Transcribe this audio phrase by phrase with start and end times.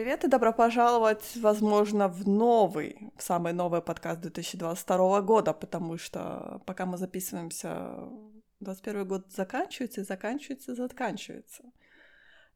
[0.00, 6.62] привет и добро пожаловать, возможно, в новый, в самый новый подкаст 2022 года, потому что
[6.64, 7.68] пока мы записываемся,
[8.60, 11.62] 2021 год заканчивается и заканчивается и заканчивается.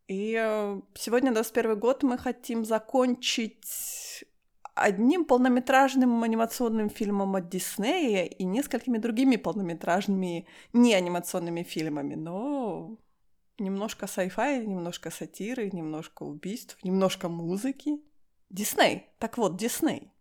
[0.09, 4.25] И э, сегодня, 21 год, мы хотим закончить
[4.75, 12.97] одним полнометражным анимационным фильмом от Диснея и несколькими другими полнометражными неанимационными фильмами, но
[13.59, 18.01] немножко sci-fi, немножко сатиры, немножко убийств, немножко музыки.
[18.51, 19.09] Дисней.
[19.19, 20.13] Так вот, Дисней.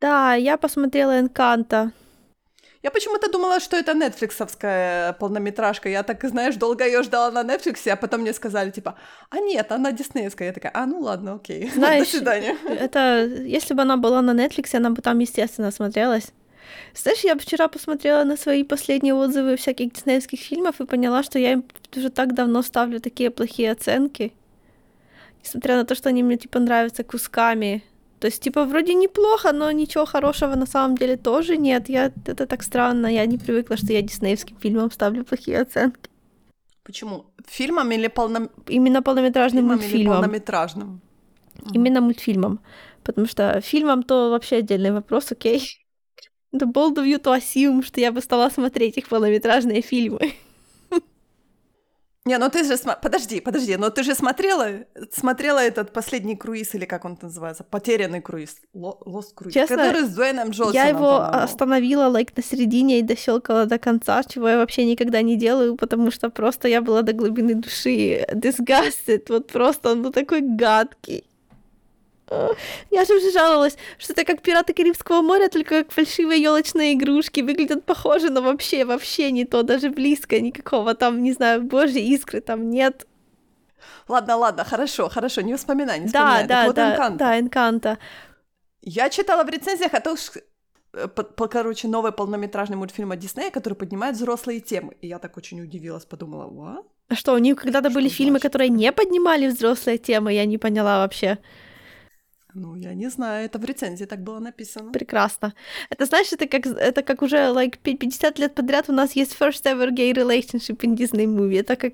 [0.00, 1.92] Да, я посмотрела Энканта.
[2.82, 5.90] Я почему-то думала, что это нетфликсовская полнометражка.
[5.90, 8.98] Я так, знаешь, долго ее ждала на Netflix, а потом мне сказали, типа,
[9.28, 10.48] а нет, она диснеевская.
[10.48, 11.70] Я такая, а, ну ладно, окей.
[11.74, 12.56] Знаешь, До свидания.
[12.66, 16.32] Это, если бы она была на Netflix, она бы там, естественно, смотрелась.
[16.94, 21.52] Знаешь, я вчера посмотрела на свои последние отзывы всяких диснеевских фильмов и поняла, что я
[21.52, 21.64] им
[21.96, 24.32] уже так давно ставлю такие плохие оценки.
[25.42, 27.82] Несмотря на то, что они мне, типа, нравятся кусками.
[28.18, 31.88] То есть, типа, вроде неплохо, но ничего хорошего на самом деле тоже нет.
[31.88, 32.12] Я...
[32.26, 33.06] Это так странно.
[33.06, 36.10] Я не привыкла, что я диснеевским фильмам ставлю плохие оценки.
[36.82, 37.24] Почему?
[37.46, 38.50] Фильмом или полном...
[38.68, 40.14] Именно полнометражным Фильмом мультфильмом.
[40.14, 41.00] или полнометражным?
[41.72, 42.60] Именно мультфильмом.
[43.04, 45.62] Потому что фильмом то вообще отдельный вопрос, окей.
[46.52, 50.32] The bold of you to assume, что я бы стала смотреть их полнометражные фильмы.
[52.26, 52.76] Не, ну ты же...
[53.02, 57.64] Подожди, подожди, но ты же смотрела, смотрела этот последний круиз, или как он называется?
[57.64, 58.56] Потерянный круиз.
[58.74, 59.54] Ло- Lost круиз.
[59.54, 61.44] Честно, который с Дуэйном Джонсоном, Я его по-моему.
[61.44, 66.10] остановила лайк на середине и дощелкала до конца, чего я вообще никогда не делаю, потому
[66.10, 69.24] что просто я была до глубины души disgusted.
[69.28, 71.24] Вот просто он был такой гадкий.
[72.90, 77.40] Я же уже жаловалась, что это как пираты Карибского моря, только как фальшивые елочные игрушки.
[77.40, 82.40] Выглядят похоже, но вообще, вообще не то, даже близко никакого там, не знаю, божьей искры
[82.40, 83.06] там нет.
[84.08, 86.40] Ладно, ладно, хорошо, хорошо, не вспоминай, не Да, вспоминай.
[86.40, 87.18] Так да, вот да, Энканто.
[87.18, 87.98] да, Энканто.
[88.82, 90.40] Я читала в рецензиях о том, что,
[90.92, 91.08] э,
[91.50, 94.94] короче, новый полнометражный мультфильм от Диснея, который поднимает взрослые темы.
[95.00, 96.84] И я так очень удивилась, подумала, what?
[97.08, 98.52] А что, у них когда-то были Что фильмы, значит?
[98.52, 101.38] которые не поднимали взрослые темы, я не поняла вообще.
[102.54, 104.92] Ну, я не знаю, это в рецензии так было написано.
[104.92, 105.54] Прекрасно.
[105.90, 109.36] Это, знаешь, это как, это как уже like, пи- 50 лет подряд у нас есть
[109.40, 111.60] first ever gay relationship in Disney movie.
[111.60, 111.92] Это как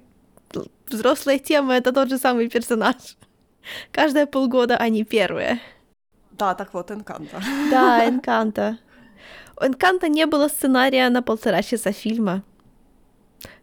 [0.88, 3.16] взрослая тема, это тот же самый персонаж.
[3.92, 5.60] Каждые полгода они первые.
[6.32, 7.40] Да, так вот, Энканто.
[7.70, 8.78] Да, Энканто.
[9.60, 12.42] У Энканто не было сценария на полтора часа фильма.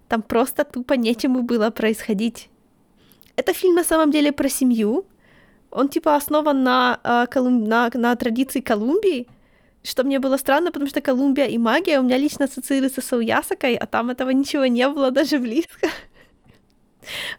[0.08, 2.50] Там просто тупо нечему было происходить.
[3.36, 5.06] Это фильм на самом деле про семью.
[5.74, 9.28] Он типа основан на, э, Колум- на, на традиции Колумбии,
[9.84, 13.76] что мне было странно, потому что Колумбия и магия у меня лично ассоциируются с Уясакой,
[13.76, 15.90] а там этого ничего не было даже близко.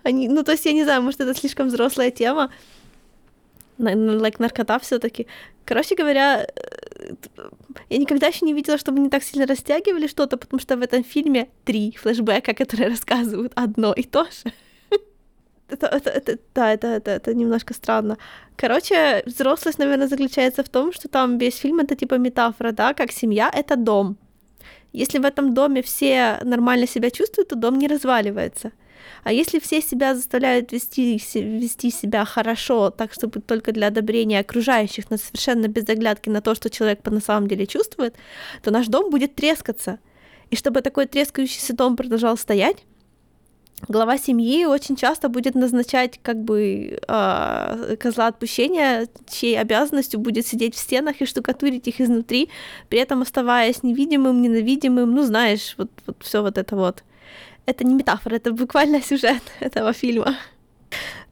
[0.02, 2.50] Они, ну, то есть, я не знаю, может, это слишком взрослая тема,
[3.78, 5.26] like, наркота все таки
[5.64, 7.14] Короче говоря, э,
[7.88, 11.02] я никогда еще не видела, чтобы они так сильно растягивали что-то, потому что в этом
[11.02, 14.52] фильме три флешбека, которые рассказывают одно и то же.
[15.74, 18.16] Это, это, это, да, это, это, это немножко странно.
[18.56, 23.12] Короче, взрослость, наверное, заключается в том, что там весь фильм это типа метафора, да, как
[23.12, 24.16] семья— это дом.
[24.92, 28.70] Если в этом доме все нормально себя чувствуют, то дом не разваливается.
[29.24, 35.10] А если все себя заставляют вести, вести себя хорошо, так, чтобы только для одобрения окружающих,
[35.10, 38.14] но совершенно без оглядки на то, что человек по- на самом деле чувствует,
[38.62, 39.98] то наш дом будет трескаться.
[40.50, 42.84] И чтобы такой трескающийся дом продолжал стоять,
[43.88, 50.74] глава семьи очень часто будет назначать как бы а, козла отпущения, чьей обязанностью будет сидеть
[50.74, 52.48] в стенах и штукатурить их изнутри,
[52.88, 57.04] при этом оставаясь невидимым, ненавидимым, ну знаешь, вот, вот все вот это вот.
[57.66, 60.36] Это не метафора, это буквально сюжет этого фильма.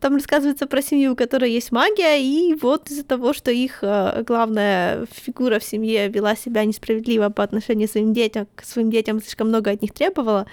[0.00, 4.24] Там рассказывается про семью, у которой есть магия, и вот из-за того, что их э,
[4.26, 9.20] главная фигура в семье вела себя несправедливо по отношению к своим детям, к своим детям
[9.20, 10.46] слишком много от них требовала,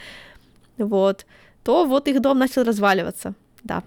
[0.77, 1.25] вот,
[1.63, 3.33] то вот их дом начал разваливаться,
[3.63, 3.83] да.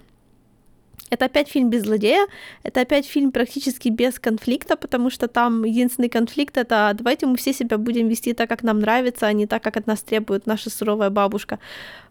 [1.12, 2.26] Это опять фильм без злодея,
[2.62, 7.52] это опять фильм практически без конфликта, потому что там единственный конфликт это давайте мы все
[7.52, 10.70] себя будем вести так, как нам нравится, а не так, как от нас требует наша
[10.70, 11.58] суровая бабушка.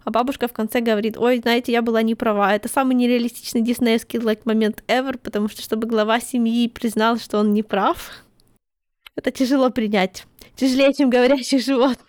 [0.04, 2.54] А бабушка в конце говорит, ой, знаете, я была не права.
[2.54, 7.54] Это самый нереалистичный диснеевский like, момент ever, потому что чтобы глава семьи признал, что он
[7.54, 8.24] не прав,
[9.16, 10.28] это тяжело принять.
[10.56, 12.06] Тяжелее, чем говорящих животных.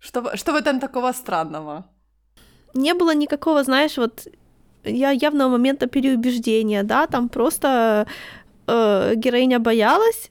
[0.00, 1.84] Что, что в этом такого странного?
[2.74, 4.28] не было никакого, знаешь, вот
[4.84, 8.06] я явного момента переубеждения, да, там просто
[8.66, 10.30] э, героиня боялась,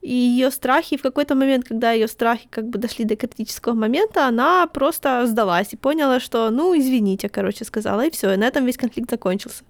[0.00, 4.26] и ее страхи в какой-то момент, когда ее страхи как бы дошли до критического момента,
[4.26, 8.64] она просто сдалась и поняла, что, ну, извините, короче, сказала, и все, и на этом
[8.64, 9.64] весь конфликт закончился.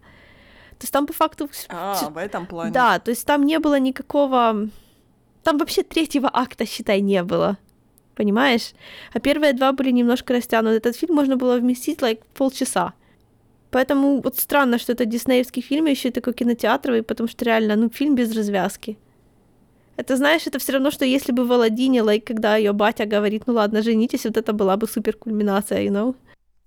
[0.79, 1.49] То есть там по факту...
[1.69, 2.73] А, в этом плане.
[2.73, 4.69] Да, то есть там не было никакого...
[5.43, 7.57] Там вообще третьего акта, считай, не было.
[8.19, 8.73] Понимаешь?
[9.15, 10.77] А первые два были немножко растянуты.
[10.77, 12.93] Этот фильм можно было вместить, like, полчаса.
[13.71, 18.17] Поэтому вот странно, что это диснеевский фильм, еще такой кинотеатровый, потому что реально, ну, фильм
[18.17, 18.99] без развязки.
[19.97, 23.47] Это, знаешь, это все равно, что если бы в Аладдине, like, когда ее батя говорит,
[23.47, 26.17] ну ладно, женитесь, вот это была бы супер кульминация, you know?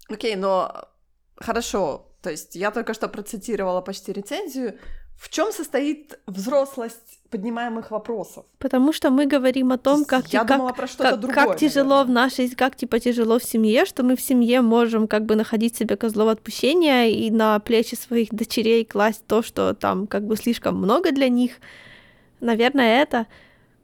[0.07, 0.87] Окей, okay, но
[1.35, 4.73] хорошо, то есть я только что процитировала почти рецензию.
[5.21, 8.43] В чем состоит взрослость поднимаемых вопросов?
[8.57, 11.89] Потому что мы говорим о том, как, я как, думала про как, другое, как тяжело
[11.89, 12.05] наверное.
[12.05, 15.77] в нашей, как типа тяжело в семье, что мы в семье можем как бы находить
[15.77, 20.77] себе козлов отпущения и на плечи своих дочерей класть то, что там как бы слишком
[20.77, 21.51] много для них.
[22.39, 23.27] Наверное, это.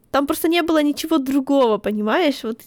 [0.10, 2.44] Там просто не было ничего другого, понимаешь?
[2.44, 2.62] Вот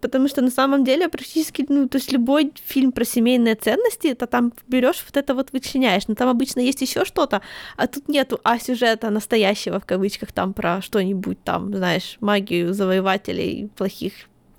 [0.00, 4.26] потому что на самом деле практически, ну, то есть любой фильм про семейные ценности, это
[4.26, 7.40] там берешь вот это вот вычленяешь, но там обычно есть еще что-то,
[7.76, 13.70] а тут нету а сюжета настоящего в кавычках там про что-нибудь там, знаешь, магию завоевателей,
[13.76, 14.12] плохих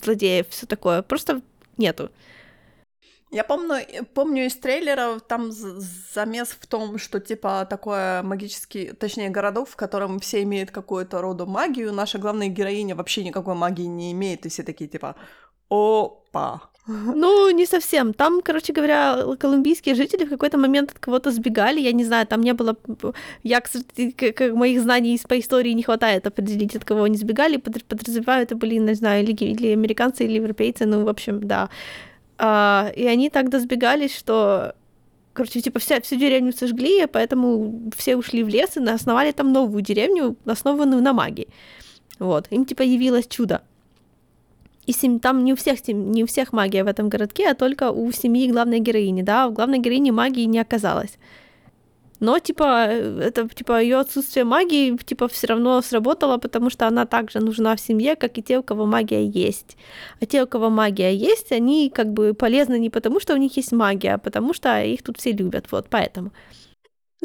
[0.03, 1.41] злодеев, все такое, просто
[1.77, 2.09] нету.
[3.31, 3.75] Я помню,
[4.13, 10.19] помню из трейлеров там замес в том, что типа такое магический, точнее городов, в котором
[10.19, 14.63] все имеют какую-то роду магию, наша главная героиня вообще никакой магии не имеет, и все
[14.63, 15.15] такие типа
[15.69, 16.61] опа.
[16.87, 18.13] Ну, не совсем.
[18.13, 21.79] Там, короче говоря, колумбийские жители в какой-то момент от кого-то сбегали.
[21.79, 22.75] Я не знаю, там не было...
[23.43, 27.57] Я, кстати, как моих знаний по истории не хватает определить, от кого они сбегали.
[27.57, 30.85] Подразумеваю, это были, не знаю, или, или американцы, или европейцы.
[30.85, 31.69] Ну, в общем, да.
[32.43, 34.73] А, и они так досбегались, что
[35.33, 39.83] короче, типа вся, всю деревню сожгли, поэтому все ушли в лес и основали там новую
[39.83, 41.47] деревню, основанную на магии.
[42.17, 43.61] Вот, им типа явилось чудо.
[44.87, 45.19] И сем...
[45.19, 48.51] там не у всех не у всех магия в этом городке, а только у семьи
[48.51, 51.19] главной героини, да, у главной героини магии не оказалось
[52.21, 57.39] но типа это типа ее отсутствие магии типа все равно сработало, потому что она также
[57.39, 59.75] нужна в семье, как и те, у кого магия есть.
[60.21, 63.57] А те, у кого магия есть, они как бы полезны не потому, что у них
[63.57, 66.31] есть магия, а потому что их тут все любят, вот поэтому.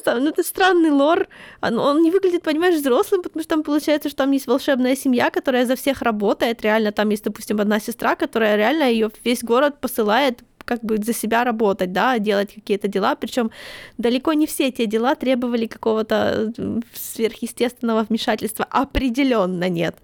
[0.05, 1.29] Ну, это странный лор.
[1.63, 5.31] Он, он не выглядит, понимаешь, взрослым, потому что там получается, что там есть волшебная семья,
[5.31, 6.63] которая за всех работает.
[6.63, 11.15] Реально, там есть, допустим, одна сестра, которая реально ее весь город посылает как бы за
[11.15, 13.51] себя работать, да, делать какие-то дела, причем
[13.97, 16.53] далеко не все эти дела требовали какого-то
[16.93, 19.97] сверхъестественного вмешательства, определенно нет.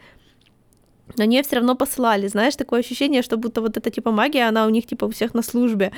[1.16, 4.66] Но они все равно посылали, знаешь, такое ощущение, что будто вот эта типа магия, она
[4.66, 5.92] у них типа у всех на службе.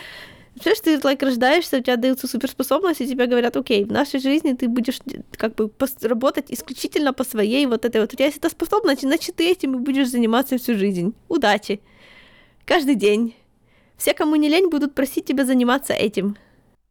[0.55, 4.52] Представляешь, ты like, рождаешься, у тебя даются суперспособности, и тебе говорят, окей, в нашей жизни
[4.52, 5.00] ты будешь
[5.37, 5.70] как бы
[6.02, 8.12] работать исключительно по своей вот этой вот.
[8.12, 11.12] У тебя есть эта способность, значит, ты этим и будешь заниматься всю жизнь.
[11.28, 11.81] Удачи.
[12.64, 13.34] Каждый день.
[13.96, 16.37] Все, кому не лень, будут просить тебя заниматься этим.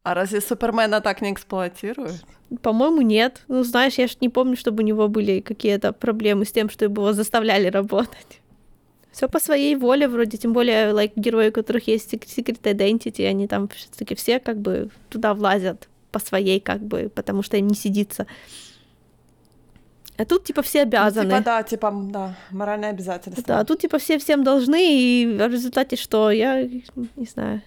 [0.02, 2.24] А разве Супермена так не эксплуатируют?
[2.62, 3.42] По-моему, нет.
[3.48, 6.84] Ну, знаешь, я ж не помню, чтобы у него были какие-то проблемы с тем, что
[6.84, 8.40] его заставляли работать.
[9.12, 13.46] Все по своей воле вроде, тем более, like, герои, у которых есть Secret Identity, они
[13.46, 17.74] там все-таки все как бы туда влазят по своей, как бы, потому что им не
[17.74, 18.26] сидится.
[20.16, 21.30] А тут, типа, все обязаны.
[21.30, 23.42] Типа, да, типа, да, моральное обязательство.
[23.46, 26.30] Да, тут, типа, все всем должны, и в результате что?
[26.30, 27.62] Я не знаю.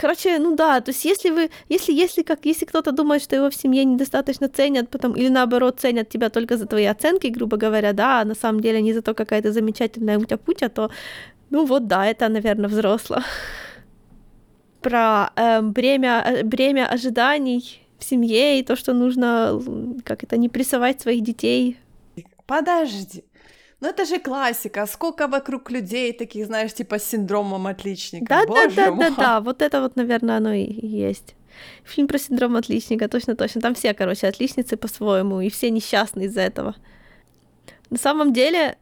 [0.00, 3.50] Короче, ну да, то есть если вы, если, если как, если кто-то думает, что его
[3.50, 7.92] в семье недостаточно ценят, потом, или наоборот ценят тебя только за твои оценки, грубо говоря,
[7.92, 10.90] да, а на самом деле не за то, какая ты замечательная утя-путя, то,
[11.50, 13.18] ну вот да, это, наверное, взросло.
[14.82, 19.60] Про э, бремя, бремя ожиданий в семье и то, что нужно,
[20.04, 21.76] как это, не прессовать своих детей.
[22.46, 23.24] Подожди.
[23.80, 24.86] Ну это же классика.
[24.86, 28.26] Сколько вокруг людей таких, знаешь, типа с синдромом отличника.
[28.26, 29.40] Да, Боже да, да, да, да.
[29.40, 31.34] Вот это вот, наверное, оно и есть.
[31.84, 33.60] Фильм про синдром отличника, точно, точно.
[33.60, 36.74] Там все, короче, отличницы по-своему, и все несчастны из-за этого.
[37.90, 38.76] На самом деле,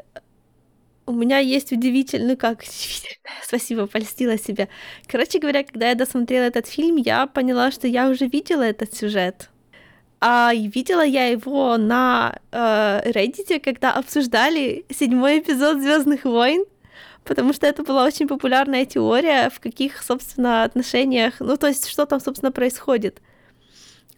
[1.06, 2.62] у меня есть удивительный, как
[3.42, 4.68] спасибо, польстила себя.
[5.06, 9.50] Короче говоря, когда я досмотрела этот фильм, я поняла, что я уже видела этот сюжет.
[10.20, 16.64] А видела я его на э, Reddit, когда обсуждали седьмой эпизод Звездных войн,
[17.24, 22.06] потому что это была очень популярная теория, в каких, собственно, отношениях, ну, то есть, что
[22.06, 23.20] там, собственно, происходит.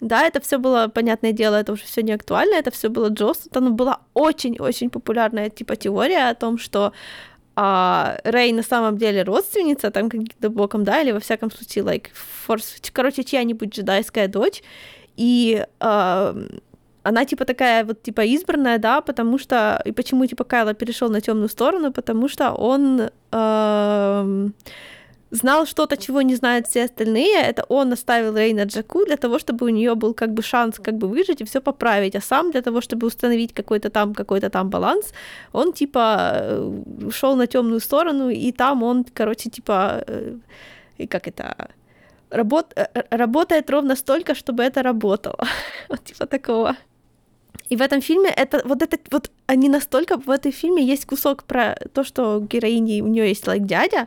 [0.00, 3.48] Да, это все было, понятное дело, это уже все не актуально, это все было Джос,
[3.52, 6.92] но была очень-очень популярная типа теория о том, что
[7.56, 12.06] а, Рэй на самом деле родственница, там каким-то боком, да, или во всяком случае, like,
[12.14, 14.62] форс, короче, чья-нибудь джедайская дочь,
[15.16, 16.36] и а,
[17.02, 21.20] она типа такая вот типа избранная, да, потому что и почему типа Кайла перешел на
[21.20, 24.48] темную сторону, потому что он э,
[25.30, 27.42] знал что-то, чего не знают все остальные.
[27.42, 30.76] Это он оставил Рей на Джаку для того, чтобы у нее был как бы шанс
[30.78, 32.16] как бы выжить и все поправить.
[32.16, 35.12] А сам для того, чтобы установить какой-то там какой-то там баланс,
[35.52, 36.72] он типа э,
[37.06, 40.36] ушел на темную сторону, и там он, короче, типа, э,
[40.98, 41.68] и как это
[42.30, 45.46] работ, э, работает ровно столько, чтобы это работало.
[45.88, 46.76] вот типа такого.
[47.68, 51.44] И в этом фильме это вот это вот они настолько в этой фильме есть кусок
[51.44, 54.06] про то, что героини у нее есть like дядя,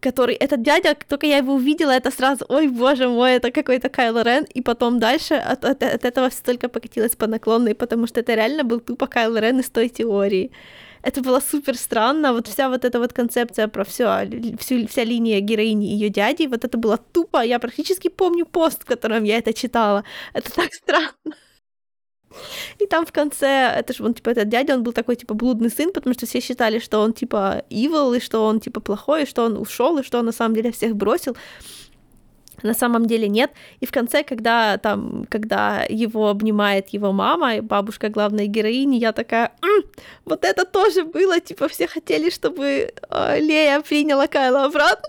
[0.00, 4.22] который этот дядя, только я его увидела, это сразу, ой, боже мой, это какой-то Кайло
[4.22, 8.20] Рен, и потом дальше от, от, от этого все только покатилось по наклонной, потому что
[8.20, 10.50] это реально был тупо Кайло Рен из той теории.
[11.02, 14.28] Это было супер странно, вот вся вот эта вот концепция про все,
[14.58, 18.86] всю, вся линия героини ее дяди, вот это было тупо, я практически помню пост, в
[18.86, 20.04] котором я это читала.
[20.34, 21.12] Это так странно.
[22.78, 25.70] И там в конце, это же он, типа, этот дядя, он был такой, типа, блудный
[25.70, 29.26] сын, потому что все считали, что он, типа, evil, и что он, типа, плохой, и
[29.26, 31.36] что он ушел, и что он на самом деле всех бросил.
[32.62, 33.50] На самом деле нет.
[33.80, 39.52] И в конце, когда там, когда его обнимает его мама, бабушка главной героини, я такая,
[39.62, 39.82] М,
[40.26, 45.08] вот это тоже было, типа, все хотели, чтобы э, Лея приняла Кайла обратно.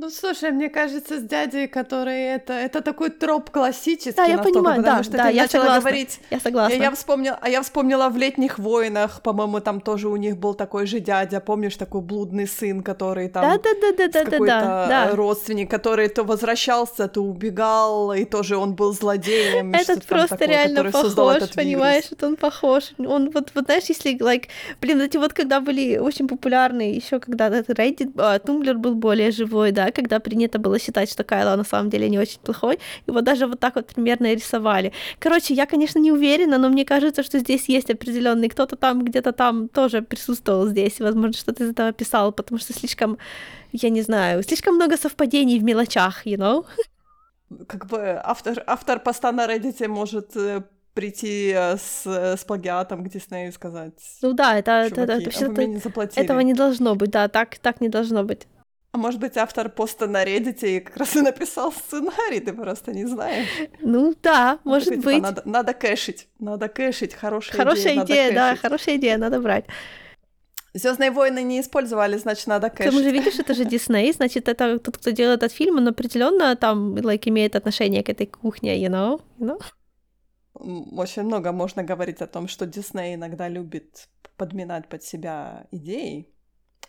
[0.00, 4.16] Ну, слушай, мне кажется, с дядей, который это, это такой троп классический.
[4.16, 5.80] Да, я понимаю, да, что да, ты я начала согласна.
[5.80, 6.20] говорить.
[6.30, 6.74] Я согласна.
[6.74, 10.54] Я, я вспомнила, а я вспомнила в летних войнах, по-моему, там тоже у них был
[10.54, 16.08] такой же дядя, помнишь, такой блудный сын, который там да, да, да, да, родственник, который
[16.08, 19.74] то возвращался, то убегал, и тоже он был злодеем.
[19.74, 22.84] Этот просто такое, реально похож, понимаешь, вот он похож.
[22.98, 24.44] Он вот, вот знаешь, если, like,
[24.80, 29.30] блин, эти вот когда были очень популярны, еще когда этот Reddit, а, Tumblr был более
[29.30, 33.24] живой, да, когда принято было считать, что Кайло на самом деле не очень плохой, вот
[33.24, 34.92] даже вот так вот примерно и рисовали.
[35.18, 39.32] Короче, я, конечно, не уверена, но мне кажется, что здесь есть определенный кто-то там, где-то
[39.32, 43.18] там тоже присутствовал здесь, и, возможно, что-то из этого писал, потому что слишком,
[43.72, 46.64] я не знаю, слишком много совпадений в мелочах, you know?
[47.66, 50.62] Как бы автор, автор поста на Reddit может э,
[50.94, 55.62] прийти э, с, с плагиатом к Диснею и сказать, Ну да, это, это, это, вообще-то
[55.62, 56.24] а заплатили.
[56.24, 58.46] этого не должно быть, да, так, так не должно быть.
[58.92, 63.06] А может быть, автор поста на Reddit как раз и написал сценарий, ты просто не
[63.06, 63.46] знаешь.
[63.80, 65.22] Ну да, может такой, типа, быть.
[65.22, 69.64] надо, надо кэшить, надо кэшить, хорошая, Хорошая идея, идея, надо да, хорошая идея, надо брать.
[70.74, 72.92] Звездные войны не использовали, значит, надо кэшить.
[72.92, 76.94] же, видишь, это же Дисней, значит, это тот, кто делает этот фильм, он определенно там,
[76.96, 79.20] like, имеет отношение к этой кухне, you know?
[79.38, 79.62] You know?
[80.96, 86.28] Очень много можно говорить о том, что Дисней иногда любит подминать под себя идеи,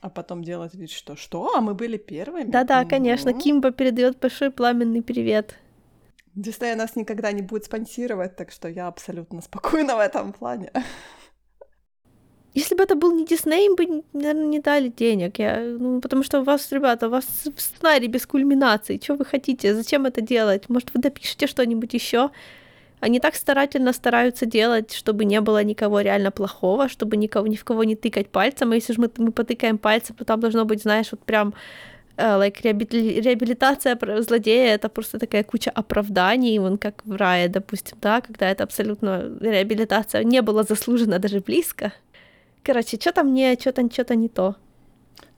[0.01, 1.55] а потом делать вид, что «что?
[1.55, 3.39] А мы были первыми?» Да-да, конечно, Мгм.
[3.39, 5.55] Кимба передает большой пламенный привет.
[6.35, 10.71] Дисней нас никогда не будет спонсировать, так что я абсолютно спокойна в этом плане.
[12.53, 15.39] Если бы это был не Дисней, им бы, наверное, не дали денег.
[15.39, 17.25] Я, ну, потому что у вас, ребята, у вас
[17.57, 18.99] сценарий без кульминации.
[19.01, 19.73] Что вы хотите?
[19.73, 20.67] Зачем это делать?
[20.67, 22.29] Может, вы допишете что-нибудь еще?
[23.01, 27.63] Они так старательно стараются делать, чтобы не было никого реально плохого, чтобы никого, ни в
[27.63, 28.71] кого не тыкать пальцем.
[28.71, 31.55] А если же мы, мы потыкаем пальцем, то там должно быть, знаешь, вот прям
[32.17, 37.97] э, like, реабили- реабилитация злодея— это просто такая куча оправданий, вон как в рае, допустим,
[38.01, 41.93] да, когда это абсолютно реабилитация не была заслужена даже близко.
[42.63, 44.55] Короче, что-то мне, что-то, что-то не то.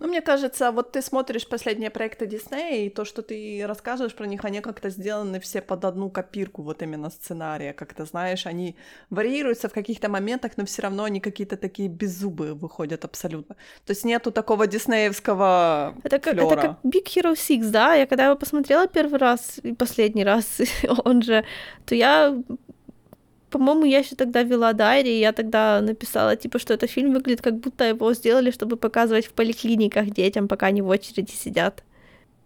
[0.04, 4.28] Ну, мне кажется, вот ты смотришь последние проекты Диснея, и то, что ты рассказываешь про
[4.28, 7.72] них, они как-то сделаны все под одну копирку вот именно сценария.
[7.72, 8.76] Как-то, знаешь, они
[9.10, 13.56] варьируются в каких-то моментах, но все равно они какие-то такие беззубые выходят абсолютно.
[13.86, 16.62] То есть нету такого диснеевского Это как, это флёра.
[16.62, 17.94] как Big Hero 6, да?
[17.94, 20.60] Я когда его посмотрела первый раз и последний раз,
[21.06, 21.46] он же,
[21.86, 22.36] то я,
[23.54, 27.42] по-моему, я еще тогда вела дайри, и я тогда написала, типа, что этот фильм выглядит,
[27.42, 31.84] как будто его сделали, чтобы показывать в поликлиниках детям, пока они в очереди сидят.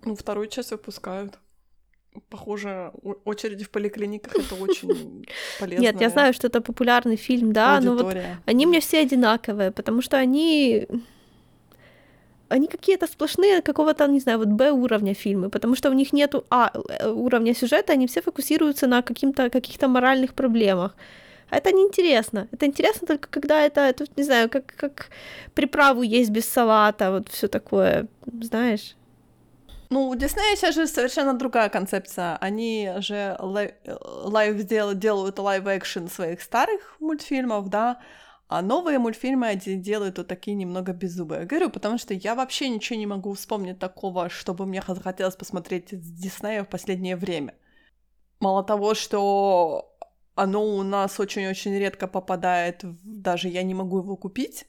[0.06, 1.40] Ну, вторую часть выпускают.
[2.30, 2.92] Похоже,
[3.26, 5.26] очереди в поликлиниках это очень
[5.60, 5.82] полезно.
[5.84, 10.02] Нет, я знаю, что это популярный фильм, да, но вот они мне все одинаковые, потому
[10.02, 10.88] что они
[12.50, 16.46] они какие-то сплошные какого-то, не знаю, вот Б уровня фильмы, потому что у них нету
[16.50, 20.96] А э, уровня сюжета, они все фокусируются на каким-то каких-то моральных проблемах.
[21.50, 22.48] А это неинтересно.
[22.52, 25.10] Это интересно только когда это, это не знаю, как, как
[25.54, 28.08] приправу есть без салата, вот все такое,
[28.42, 28.96] знаешь.
[29.90, 32.38] Ну, у Диснея сейчас же совершенно другая концепция.
[32.42, 33.76] Они же li-
[34.26, 37.98] live дел- делают live-action своих старых мультфильмов, да,
[38.48, 41.46] а новые мультфильмы делают вот такие немного беззубые.
[41.46, 46.12] Говорю, потому что я вообще ничего не могу вспомнить такого, чтобы мне захотелось посмотреть с
[46.12, 47.54] Диснея в последнее время.
[48.40, 49.94] Мало того, что
[50.36, 54.66] оно у нас очень-очень редко попадает, даже я не могу его купить,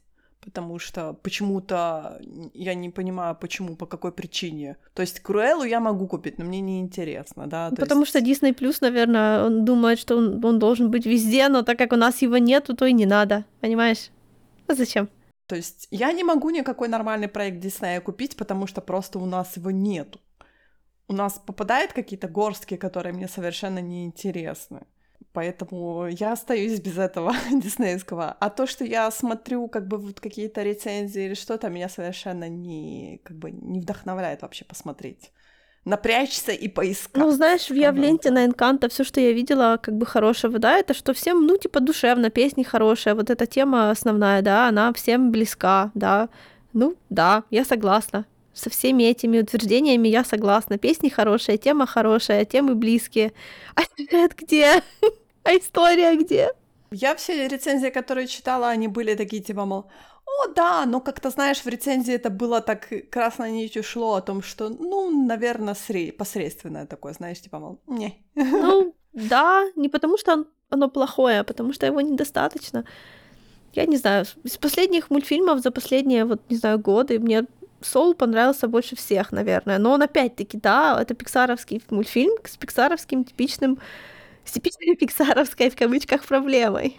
[0.48, 2.18] потому что почему-то
[2.54, 4.76] я не понимаю, почему, по какой причине.
[4.94, 7.70] То есть Круэллу я могу купить, но мне не интересно, да.
[7.76, 8.10] Потому есть...
[8.10, 11.92] что Disney Plus, наверное, он думает, что он, он должен быть везде, но так как
[11.92, 14.10] у нас его нету, то и не надо, понимаешь?
[14.66, 15.10] А зачем?
[15.46, 19.56] То есть я не могу никакой нормальный проект Диснея купить, потому что просто у нас
[19.56, 20.18] его нету.
[21.08, 24.86] У нас попадают какие-то горстки, которые мне совершенно не интересны
[25.38, 28.37] поэтому я остаюсь без этого диснеевского.
[28.40, 33.21] А то, что я смотрю как бы вот какие-то рецензии или что-то, меня совершенно не,
[33.23, 35.30] как бы не вдохновляет вообще посмотреть.
[35.85, 37.23] Напрячься и поискать.
[37.23, 40.76] Ну, знаешь, я в ленте на Энканто все, что я видела, как бы хорошего, да,
[40.76, 45.30] это что всем, ну, типа, душевно, песни хорошие, вот эта тема основная, да, она всем
[45.30, 46.30] близка, да.
[46.73, 48.26] Ну, да, я согласна.
[48.54, 50.78] Со всеми этими утверждениями я согласна.
[50.78, 53.33] Песни хорошие, тема хорошая, темы близкие.
[53.76, 54.83] А сюжет где?
[55.48, 56.50] А история где?
[56.90, 59.86] Я все рецензии, которые читала, они были такие, типа, мол,
[60.26, 64.42] о, да, но как-то, знаешь, в рецензии это было так красной нитью шло о том,
[64.42, 68.22] что, ну, наверное, сре- посредственное такое, знаешь, типа, мол, не.
[68.34, 72.84] Ну, да, не потому что оно плохое, а потому что его недостаточно.
[73.72, 77.44] Я не знаю, из последних мультфильмов за последние, вот, не знаю, годы мне
[77.80, 79.78] Соул понравился больше всех, наверное.
[79.78, 83.78] Но он опять-таки, да, это пиксаровский мультфильм с пиксаровским типичным
[84.48, 86.96] с типичной пиксаровской в кавычках проблемой.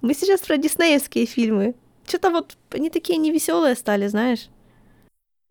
[0.00, 1.74] Мы сейчас про диснеевские фильмы.
[2.06, 4.48] Что-то вот они такие невеселые стали, знаешь.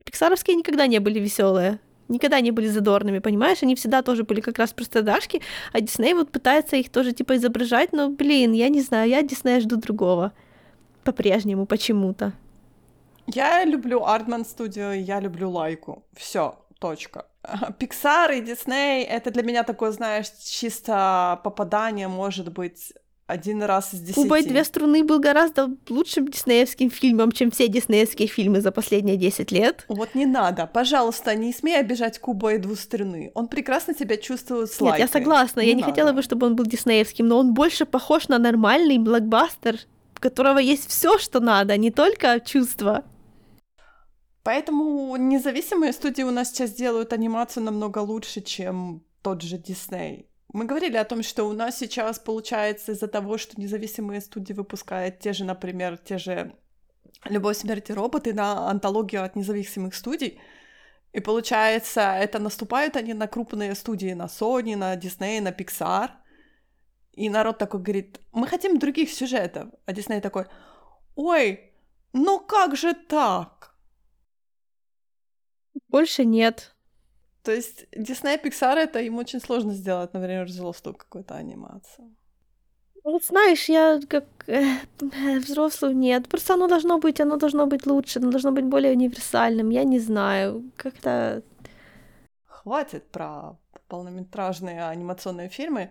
[0.04, 1.80] Пиксаровские никогда не были веселые,
[2.10, 3.64] никогда не были задорными, понимаешь?
[3.64, 7.94] Они всегда тоже были как раз простодашки, а Дисней вот пытается их тоже типа изображать,
[7.94, 10.34] но, блин, я не знаю, я Диснея жду другого.
[11.06, 12.34] По-прежнему, почему-то.
[13.28, 16.04] Я люблю Артман студию, я люблю Лайку.
[16.14, 17.28] Все, точка.
[17.80, 22.94] Pixar и Disney— это для меня такое, знаешь, чисто попадание, может быть,
[23.32, 24.28] один раз из десяти.
[24.28, 29.52] И две струны был гораздо лучшим диснеевским фильмом, чем все диснеевские фильмы за последние 10
[29.52, 29.86] лет.
[29.88, 30.68] Вот не надо.
[30.68, 33.32] Пожалуйста, не смей обижать Куба и две струны.
[33.34, 35.62] Он прекрасно себя чувствует с Нет, я согласна.
[35.62, 35.94] Не я не надо.
[35.94, 39.80] хотела бы, чтобы он был диснеевским, но он больше похож на нормальный блокбастер,
[40.18, 43.06] у которого есть все, что надо, не только чувства.
[44.44, 50.28] Поэтому независимые студии у нас сейчас делают анимацию намного лучше, чем тот же Дисней.
[50.54, 55.20] Мы говорили о том, что у нас сейчас получается из-за того, что независимые студии выпускают
[55.20, 56.56] те же, например, те же
[57.26, 60.40] «Любовь, смерть и роботы» на антологию от независимых студий,
[61.14, 66.10] и получается, это наступают они на крупные студии, на Sony, на Disney, на Pixar,
[67.14, 70.46] и народ такой говорит, мы хотим других сюжетов, а Disney такой,
[71.16, 71.72] ой,
[72.14, 73.61] ну как же так?
[75.90, 76.76] Больше нет.
[77.44, 82.16] То есть Disney Pixar это им очень сложно сделать, например, взрослую какую-то анимацию.
[83.04, 84.78] Вот знаешь, я как э,
[85.40, 86.30] взрослую нет.
[86.30, 89.70] Просто оно должно быть, оно должно быть лучше, оно должно быть более универсальным.
[89.70, 91.42] Я не знаю, как-то.
[92.46, 93.58] Хватит про
[93.88, 95.90] полнометражные анимационные фильмы.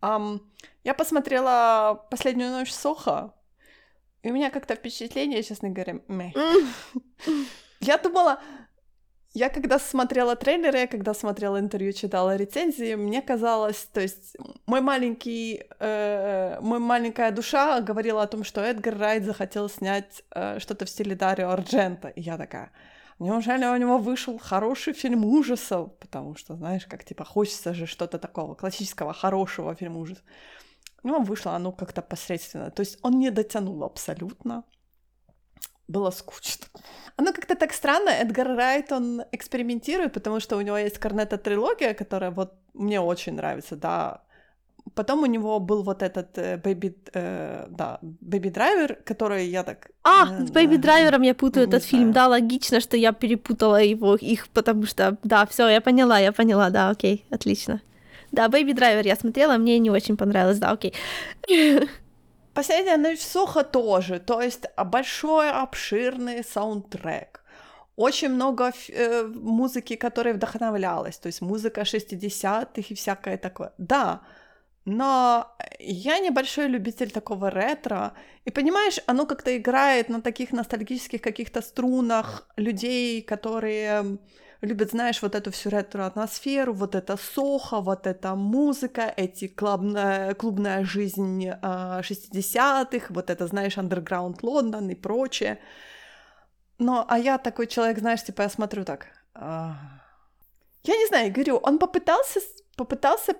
[0.00, 0.40] Um,
[0.84, 3.34] я посмотрела последнюю ночь Соха,
[4.22, 6.00] и у меня как-то впечатление, честно говоря.
[7.80, 8.40] Я думала,
[9.34, 14.36] я когда смотрела трейлеры, когда смотрела интервью, читала рецензии, мне казалось, то есть
[14.66, 20.58] мой маленький, э, мой маленькая душа говорила о том, что Эдгар Райт захотел снять э,
[20.60, 22.72] что-то в стиле Дарио Арджента, и я такая,
[23.18, 28.18] неужели у него вышел хороший фильм ужасов, потому что, знаешь, как типа хочется же что-то
[28.18, 30.24] такого классического хорошего фильма ужасов.
[31.04, 34.64] Ну, вышло оно как-то посредственно, то есть он не дотянул абсолютно,
[35.88, 36.66] было скучно.
[37.16, 38.10] Оно как-то так странно.
[38.10, 43.76] Эдгар Райт, он экспериментирует, потому что у него есть Корнетто-трилогия, которая вот мне очень нравится,
[43.76, 44.22] да.
[44.94, 49.90] Потом у него был вот этот Baby, э, да, Baby Driver, который я так...
[50.02, 51.90] А, э, с Baby Driver-ом я путаю этот знаю.
[51.90, 56.32] фильм, да, логично, что я перепутала его, их, потому что, да, все, я поняла, я
[56.32, 57.80] поняла, да, окей, отлично.
[58.32, 60.94] Да, Baby Driver я смотрела, мне не очень понравилось, да, окей.
[62.58, 67.44] Последняя ночь в Сохо тоже, то есть большой обширный саундтрек.
[67.94, 73.72] Очень много э, музыки, которая вдохновлялась, то есть музыка 60-х и всякое такое.
[73.78, 74.22] Да,
[74.84, 78.14] но я небольшой любитель такого ретро.
[78.44, 84.18] И понимаешь, оно как-то играет на таких ностальгических каких-то струнах людей, которые
[84.60, 90.84] любят, знаешь, вот эту всю ретро-атмосферу, вот это сохо, вот эта музыка, эти клубная, клубная
[90.84, 95.58] жизнь э, а, 60-х, вот это, знаешь, андерграунд Лондон и прочее.
[96.78, 99.06] Но, а я такой человек, знаешь, типа я смотрю так...
[99.34, 99.72] Э,
[100.84, 102.40] я не знаю, говорю, он попытался,
[102.76, 103.34] попытался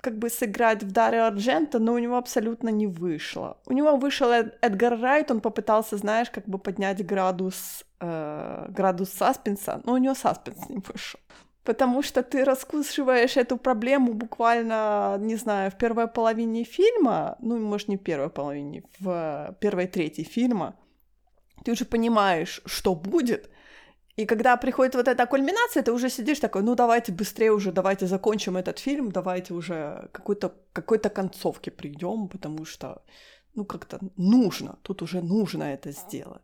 [0.00, 3.56] как бы сыграть в Даре Арджента, но у него абсолютно не вышло.
[3.66, 9.10] У него вышел Эд- Эдгар Райт, он попытался, знаешь, как бы поднять градус, э, градус
[9.10, 11.20] саспенса, но у него саспенс не вышел.
[11.64, 17.88] Потому что ты раскусываешь эту проблему буквально, не знаю, в первой половине фильма, ну, может,
[17.88, 20.74] не в первой половине, в первой трети фильма,
[21.64, 23.50] ты уже понимаешь, что будет,
[24.20, 28.06] и когда приходит вот эта кульминация, ты уже сидишь такой, ну давайте быстрее уже, давайте
[28.06, 33.02] закончим этот фильм, давайте уже какой-то какой-то концовке придем, потому что,
[33.54, 36.42] ну как-то нужно, тут уже нужно это сделать.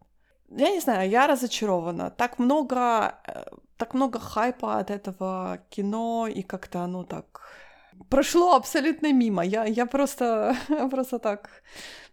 [0.58, 2.10] Я не знаю, я разочарована.
[2.10, 3.44] Так много, э,
[3.76, 7.42] так много хайпа от этого кино, и как-то оно так
[8.08, 9.44] прошло абсолютно мимо.
[9.44, 10.56] Я, я просто,
[10.90, 11.62] просто так...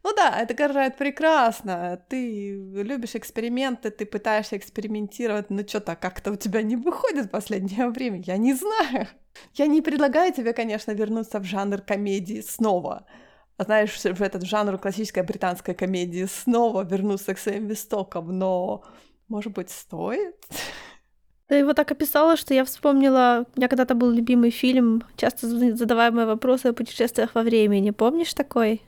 [0.03, 2.03] Ну да, это горжает прекрасно.
[2.09, 7.89] Ты любишь эксперименты, ты пытаешься экспериментировать, но что-то как-то у тебя не выходит в последнее
[7.89, 8.21] время.
[8.25, 9.07] Я не знаю.
[9.53, 13.05] Я не предлагаю тебе, конечно, вернуться в жанр комедии снова.
[13.57, 18.83] Знаешь, в этот жанр классической британской комедии снова вернуться к своим истокам, но,
[19.27, 20.35] может быть, стоит?
[21.47, 26.25] Ты его так описала, что я вспомнила, у меня когда-то был любимый фильм, часто задаваемые
[26.25, 27.91] вопросы о путешествиях во времени.
[27.91, 28.81] Помнишь такой?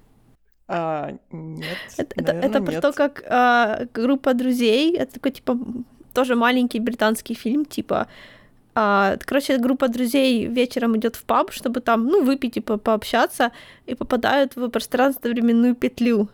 [0.67, 1.77] А, нет.
[1.97, 5.57] Это, это, это про то, как а, группа друзей, это такой типа
[6.13, 8.07] тоже маленький британский фильм, типа
[8.77, 13.53] а, короче, группа друзей вечером идет в паб, чтобы там, ну, выпить, типа, пообщаться,
[13.85, 16.27] и попадают в пространство-временную петлю.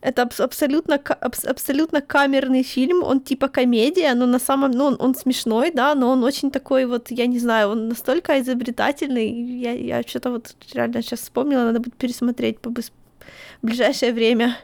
[0.00, 4.96] Это аб- абсолютно, аб- абсолютно камерный фильм, он типа комедия, но на самом, ну, он,
[5.00, 9.28] он смешной, да, но он очень такой вот, я не знаю, он настолько изобретательный,
[9.60, 14.56] я, я что-то вот реально сейчас вспомнила, надо будет пересмотреть по в ближайшее время.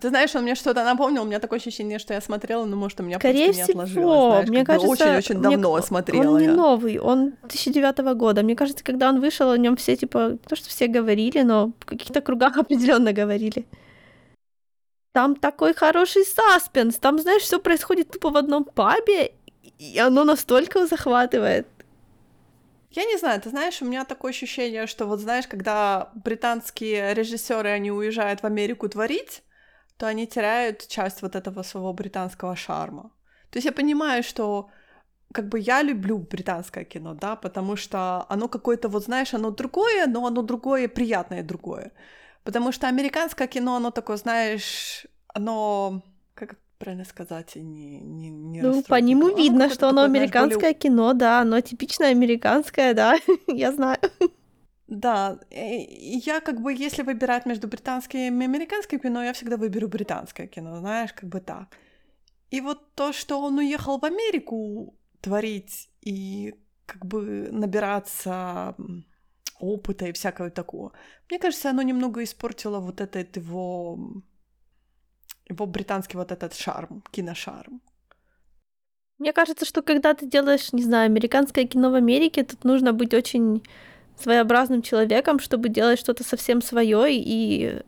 [0.00, 2.98] Ты знаешь, он мне что-то напомнил, у меня такое ощущение, что я смотрела, но, может,
[3.00, 4.32] у меня Скорее просто не всего, отложилось.
[4.32, 5.82] Знаешь, мне кажется, очень-очень давно мне...
[5.82, 6.54] смотрела Он не я.
[6.54, 8.42] новый, он 2009 года.
[8.42, 11.84] Мне кажется, когда он вышел, о нем все, типа, то, что все говорили, но в
[11.84, 13.66] каких-то кругах определенно говорили.
[15.12, 19.32] Там такой хороший саспенс, там, знаешь, все происходит тупо в одном пабе,
[19.78, 21.66] и оно настолько захватывает.
[22.90, 27.70] Я не знаю, ты знаешь, у меня такое ощущение, что вот знаешь, когда британские режиссеры
[27.70, 29.42] они уезжают в Америку творить,
[29.96, 33.10] то они теряют часть вот этого своего британского шарма.
[33.50, 34.70] То есть я понимаю, что
[35.32, 40.06] как бы я люблю британское кино, да, потому что оно какое-то, вот знаешь, оно другое,
[40.06, 41.92] но оно другое, приятное другое.
[42.44, 46.02] Потому что американское кино, оно такое, знаешь, оно,
[46.34, 50.58] как правильно сказать, не, не, не Ну, по нему оно видно, что оно такое, американское
[50.58, 50.96] знаешь, более...
[50.96, 53.98] кино, да, оно типично американское, да, я знаю.
[54.88, 60.46] Да, я как бы, если выбирать между британским и американским кино, я всегда выберу британское
[60.46, 61.68] кино, знаешь, как бы так.
[62.50, 68.74] И вот то, что он уехал в Америку творить и как бы набираться
[69.62, 70.92] опыта и всякого такого,
[71.30, 73.98] мне кажется, оно немного испортило вот этот его,
[75.48, 77.80] его британский вот этот шарм, киношарм.
[79.18, 83.14] Мне кажется, что когда ты делаешь, не знаю, американское кино в Америке, тут нужно быть
[83.14, 83.62] очень
[84.18, 87.82] своеобразным человеком, чтобы делать что-то совсем свое и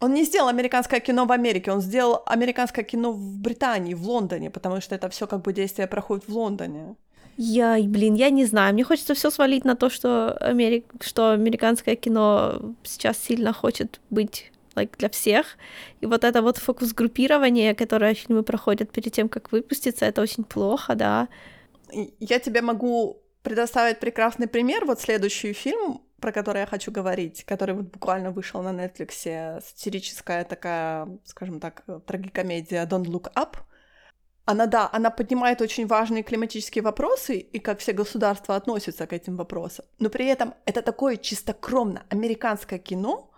[0.00, 4.50] он не сделал американское кино в Америке, он сделал американское кино в Британии, в Лондоне,
[4.50, 6.94] потому что это все как бы действие проходит в Лондоне.
[7.40, 8.74] Я, блин, я не знаю.
[8.74, 10.86] Мне хочется все свалить на то, что, Америк...
[11.00, 15.56] что американское кино сейчас сильно хочет быть like, для всех.
[16.00, 20.96] И вот это вот фокус-группирование, которое фильмы проходят перед тем, как выпуститься, это очень плохо,
[20.96, 21.28] да.
[22.18, 24.84] Я тебе могу предоставить прекрасный пример.
[24.84, 30.44] Вот следующий фильм, про который я хочу говорить, который вот буквально вышел на Netflix, сатирическая
[30.44, 33.58] такая, скажем так, трагикомедия Don't Look Up.
[34.50, 39.36] Она, да, она поднимает очень важные климатические вопросы и как все государства относятся к этим
[39.36, 39.84] вопросам.
[39.98, 43.30] Но при этом это такое чистокровно американское кино,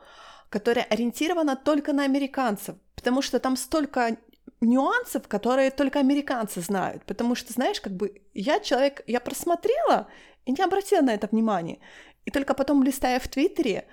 [0.50, 4.18] которое ориентировано только на американцев, потому что там столько
[4.60, 7.04] нюансов, которые только американцы знают.
[7.06, 10.06] Потому что, знаешь, как бы я человек, я просмотрела
[10.44, 11.80] и не обратила на это внимание.
[12.24, 13.84] И только потом, листая в Твиттере,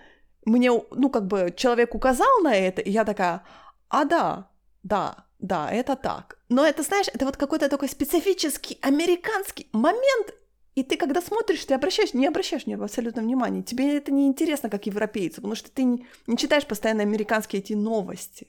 [0.46, 3.42] мне, ну, как бы человек указал на это, и я такая,
[3.90, 4.52] а да,
[4.84, 6.40] да, да, это так.
[6.50, 10.34] Но это, знаешь, это вот какой-то такой специфический американский момент,
[10.76, 13.64] и ты, когда смотришь, ты обращаешь, не обращаешь него абсолютно внимания.
[13.64, 17.74] Тебе это не интересно, как европейцу, потому что ты не, не читаешь постоянно американские эти
[17.74, 18.48] новости.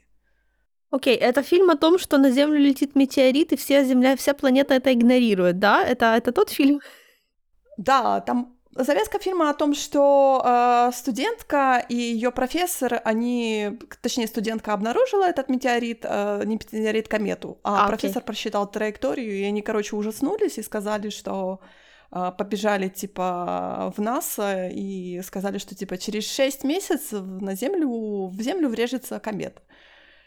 [0.90, 4.33] Окей, okay, это фильм о том, что на Землю летит метеорит, и вся Земля, вся
[4.33, 5.85] планета это игнорирует, да?
[5.85, 6.81] Это, это тот фильм?
[7.77, 14.73] Да, там завязка фильма о том, что э, студентка и ее профессор, они, точнее, студентка
[14.73, 18.27] обнаружила этот метеорит, э, не метеорит, комету, а, а профессор okay.
[18.27, 21.61] просчитал траекторию, и они, короче, ужаснулись и сказали, что
[22.11, 28.41] а, побежали, типа, в НАСА и сказали, что, типа, через 6 месяцев на Землю, в
[28.41, 29.61] Землю врежется комета.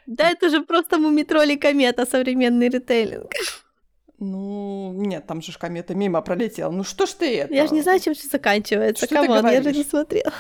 [0.06, 3.32] Да, это же просто Муми-тролль и комета, современный retelling.
[4.22, 6.70] Ну, нет, там же комета мимо пролетела.
[6.70, 7.54] Ну что ж ты это?
[7.54, 9.08] Я же не знаю, чем все заканчивается.
[9.08, 10.32] Что come on, я же не смотрела.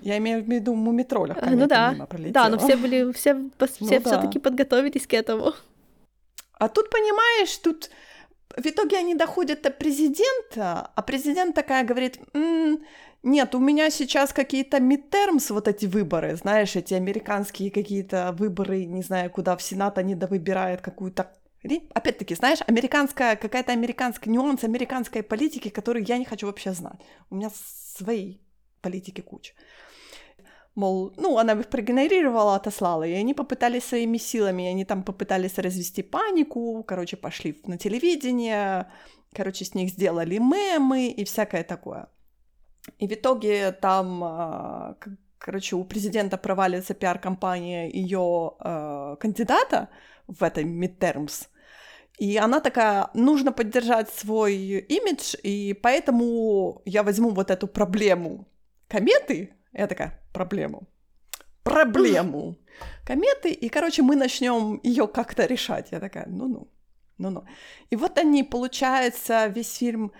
[0.00, 1.36] Я имею в виду Муми-тролля.
[1.38, 1.94] А, ну да.
[2.30, 4.40] Да, но все были, все, все ну, все-таки да.
[4.40, 5.52] подготовились к этому.
[6.58, 7.90] А тут, понимаешь, тут
[8.56, 12.80] в итоге они доходят до президента, а президент такая говорит, м-м,
[13.22, 19.02] нет, у меня сейчас какие-то midterms, вот эти выборы, знаешь, эти американские какие-то выборы, не
[19.02, 21.30] знаю, куда в Сенат они довыбирают какую-то
[21.94, 27.00] Опять-таки, знаешь, американская, какая-то американская, нюанс американской политики, который я не хочу вообще знать.
[27.30, 27.50] У меня
[27.96, 28.40] своей
[28.80, 29.54] политики куча.
[30.74, 36.02] Мол, ну, она их проигнорировала, отослала, и они попытались своими силами, они там попытались развести
[36.02, 38.86] панику, короче, пошли на телевидение,
[39.32, 42.06] короче, с них сделали мемы и всякое такое.
[43.00, 44.96] И в итоге там, а,
[45.38, 49.88] короче, у президента проваливается пиар-компания ее э, кандидата
[50.28, 51.48] в этой midterms.
[52.18, 58.48] И она такая, нужно поддержать свой имидж, и поэтому я возьму вот эту проблему
[58.88, 59.54] кометы.
[59.72, 60.88] Я такая, проблему.
[61.62, 62.56] Проблему
[63.04, 63.50] кометы.
[63.50, 65.88] И, короче, мы начнем ее как-то решать.
[65.92, 66.68] Я такая, ну-ну,
[67.18, 67.44] ну-ну.
[67.90, 70.12] И вот они, получается, весь фильм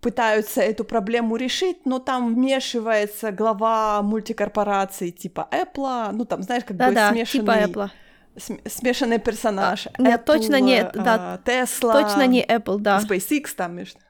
[0.00, 6.76] пытаются эту проблему решить, но там вмешивается глава мультикорпорации типа Apple, ну там, знаешь, как
[6.76, 7.44] Да-да, бы смешанный...
[7.44, 7.90] типа Apple.
[8.36, 9.86] Смешанный персонаж.
[9.86, 11.40] А, нет, Apple, точно нет, да.
[11.44, 12.02] Tesla.
[12.02, 13.00] Точно не Apple, да.
[13.00, 14.00] SpaceX там между.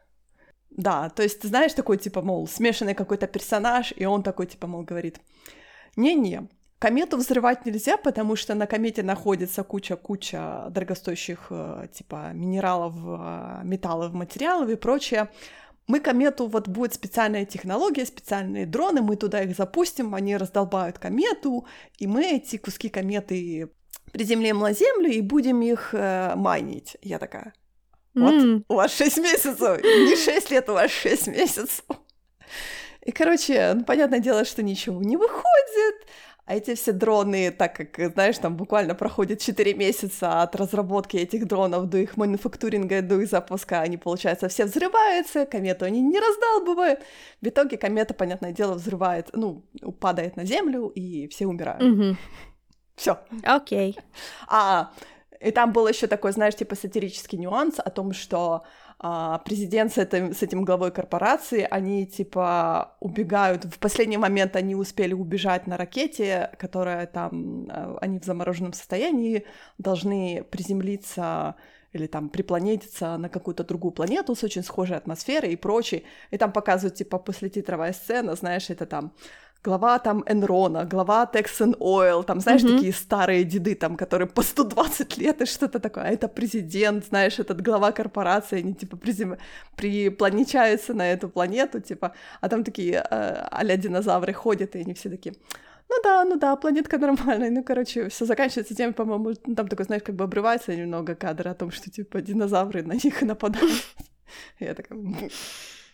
[0.70, 4.82] Да, то есть, знаешь, такой, типа, мол, смешанный какой-то персонаж, и он такой, типа, мол,
[4.82, 5.20] говорит,
[5.94, 6.48] не-не,
[6.80, 14.12] комету взрывать нельзя, потому что на комете находится куча-куча дорогостоящих, э, типа, минералов, э, металлов,
[14.14, 15.28] материалов и прочее
[15.86, 21.66] мы комету, вот будет специальная технология, специальные дроны, мы туда их запустим, они раздолбают комету,
[21.98, 23.70] и мы эти куски кометы
[24.14, 26.96] приземлим на Землю и будем их э, майнить.
[27.02, 27.52] Я такая,
[28.14, 28.64] вот, mm.
[28.68, 31.84] у вас 6 месяцев, не 6 лет, у вас 6 месяцев.
[33.02, 36.06] И, короче, ну, понятное дело, что ничего не выходит,
[36.46, 41.48] а эти все дроны, так как, знаешь, там буквально проходит 4 месяца от разработки этих
[41.48, 47.00] дронов до их мануфактуринга, до их запуска, они, получается, все взрываются, комету они не раздалбывают.
[47.40, 51.82] В итоге комета, понятное дело, взрывает, ну, упадает на Землю, и все умирают.
[51.82, 52.16] Mm-hmm.
[52.96, 53.18] Все.
[53.42, 53.92] Окей.
[53.92, 54.02] Okay.
[54.48, 54.90] А,
[55.40, 58.64] и там был еще такой, знаешь, типа сатирический нюанс о том, что
[58.98, 64.74] а, президент с этим, с этим главой корпорации, они типа убегают, в последний момент они
[64.74, 69.44] успели убежать на ракете, которая там, а, они в замороженном состоянии
[69.78, 71.56] должны приземлиться
[71.92, 76.02] или там припланетиться на какую-то другую планету с очень схожей атмосферой и прочее.
[76.30, 79.12] И там показывают, типа, послетитровая сцена, знаешь, это там
[79.64, 82.76] глава там Энрона, глава Texan Oil, там, знаешь, mm-hmm.
[82.76, 87.38] такие старые деды, там, которые по 120 лет и что-то такое, а это президент, знаешь,
[87.38, 89.36] этот глава корпорации, они, типа, призем...
[89.76, 95.08] припланечаются на эту планету, типа, а там такие э, а динозавры ходят, и они все
[95.10, 95.34] такие,
[95.88, 97.50] ну да, ну да, планетка нормальная.
[97.50, 101.54] Ну, короче, все заканчивается тем, по-моему, там такой, знаешь, как бы обрывается немного кадр о
[101.54, 103.86] том, что, типа, динозавры на них нападают.
[104.60, 104.98] Я такая,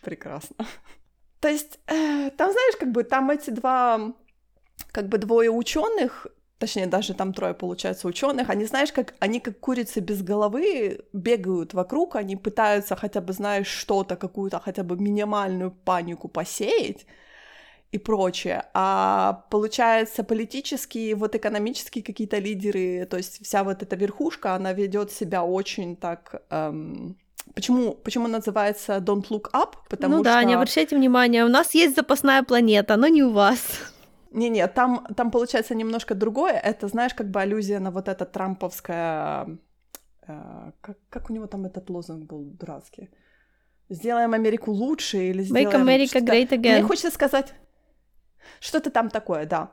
[0.01, 0.65] прекрасно.
[1.41, 4.13] То есть, э, там, знаешь, как бы там эти два,
[4.91, 6.27] как бы двое ученых,
[6.59, 11.73] точнее, даже там трое, получается, ученых, они, знаешь, как они как курицы без головы бегают
[11.73, 17.07] вокруг, они пытаются хотя бы, знаешь, что-то, какую-то хотя бы минимальную панику посеять,
[17.91, 18.63] и прочее.
[18.73, 25.11] А получается, политические, вот экономические какие-то лидеры, то есть вся вот эта верхушка, она ведет
[25.11, 27.17] себя очень так эм,
[27.53, 29.75] Почему, почему называется Don't Look Up?
[29.89, 33.59] Потому ну да, не обращайте внимания, у нас есть запасная планета, но не у вас.
[34.31, 36.53] Не-не, там, там получается немножко другое.
[36.53, 39.57] Это, знаешь, как бы аллюзия на вот это трамповское...
[40.27, 43.09] Э, как, как у него там этот лозунг был дурацкий?
[43.89, 45.67] Сделаем Америку лучше или сделаем...
[45.67, 46.79] Make America great again.
[46.79, 47.53] Мне хочется сказать...
[48.59, 49.71] Что-то там такое, да.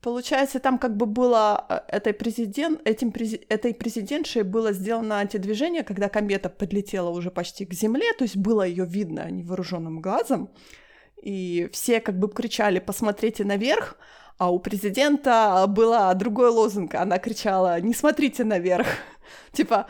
[0.00, 3.12] Получается, там как бы было э, этой, президент, этим,
[3.48, 8.62] этой президентшей было сделано антидвижение, когда комета подлетела уже почти к Земле, то есть было
[8.62, 10.50] ее видно невооруженным глазом,
[11.20, 13.96] и все как бы кричали «посмотрите наверх»,
[14.38, 18.86] а у президента была другой лозунг, она кричала «не смотрите наверх»,
[19.52, 19.88] типа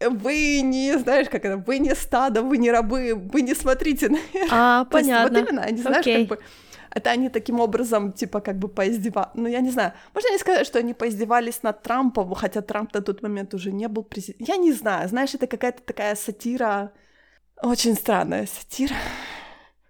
[0.00, 4.48] вы не, знаешь, как это, вы не стадо, вы не рабы, вы не смотрите наверх.
[4.50, 5.38] А, понятно.
[5.38, 6.38] Вот именно, они, знаешь, как бы
[6.94, 9.30] это они таким образом, типа, как бы поиздевались.
[9.34, 9.92] Ну, я не знаю.
[10.14, 13.88] Можно не сказать, что они поиздевались над Трампом, хотя Трамп на тот момент уже не
[13.88, 14.46] был президентом.
[14.54, 15.08] Я не знаю.
[15.08, 16.92] Знаешь, это какая-то такая сатира.
[17.62, 18.94] Очень странная сатира.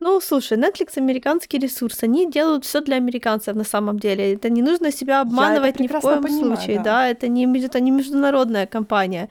[0.01, 4.35] Ну, слушай, Netflix американский ресурс, они делают все для американцев на самом деле.
[4.35, 6.83] Это не нужно себя обманывать ни в коем понимаю, случае, да.
[6.83, 7.09] да.
[7.09, 9.29] Это не это не международная компания.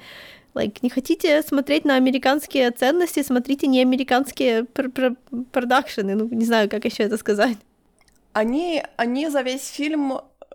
[0.54, 5.16] Like, не хотите смотреть на американские ценности, смотрите не американские пр- пр-
[5.52, 6.16] продакшены.
[6.16, 7.58] Ну, не знаю, как еще это сказать.
[8.34, 10.14] Они, они за весь фильм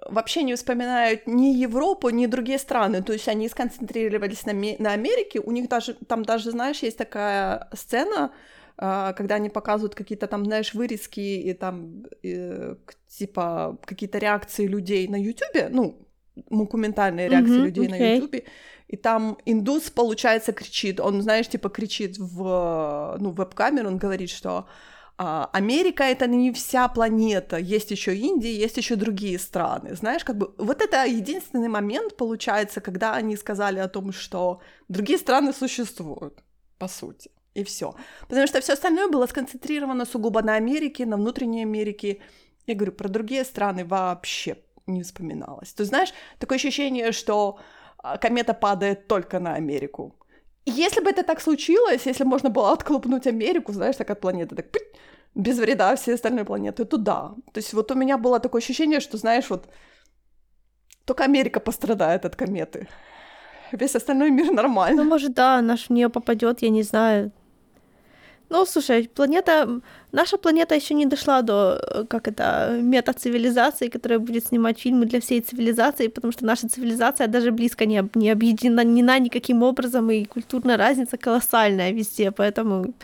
[0.08, 3.02] вообще не вспоминают ни Европу, ни другие страны.
[3.02, 5.40] То есть они сконцентрировались на, на Америке.
[5.40, 8.32] У них даже, там даже, знаешь, есть такая сцена,
[8.78, 14.66] а, когда они показывают какие-то там, знаешь, вырезки и там э, к- типа какие-то реакции
[14.66, 15.98] людей на Ютубе, ну,
[16.50, 18.16] документальные реакции Мгм, людей на окей.
[18.16, 18.44] Ютубе,
[18.88, 24.66] и там индус, получается, кричит, он, знаешь, типа кричит в, ну, веб-камеру, он говорит, что
[25.18, 30.36] а, Америка это не вся планета, есть еще Индия, есть еще другие страны, знаешь, как
[30.36, 36.44] бы вот это единственный момент получается, когда они сказали о том, что другие страны существуют,
[36.78, 37.96] по сути, и все,
[38.28, 42.20] потому что все остальное было сконцентрировано сугубо на Америке, на внутренней Америке.
[42.66, 45.72] Я говорю про другие страны вообще не вспоминалось.
[45.72, 47.58] Ты знаешь, такое ощущение, что
[48.20, 50.14] комета падает только на Америку.
[50.64, 54.70] Если бы это так случилось, если можно было отклопнуть Америку, знаешь, так от планеты, так
[54.72, 54.82] пыть,
[55.34, 57.34] без вреда все остальные планеты, то да.
[57.52, 59.68] То есть вот у меня было такое ощущение, что, знаешь, вот
[61.04, 62.88] только Америка пострадает от кометы.
[63.72, 65.04] Весь остальной мир Ну, нормально.
[65.04, 67.30] может, да, наш в нее попадет, я не знаю.
[68.48, 69.80] Ну, слушай, планета,
[70.12, 75.20] наша планета еще не дошла до, э, как это, мета-цивилизации, которая будет снимать фильмы для
[75.20, 80.76] всей цивилизации, потому что наша цивилизация даже близко не, не объединена никаким образом, и культурная
[80.76, 82.94] разница колоссальная везде, поэтому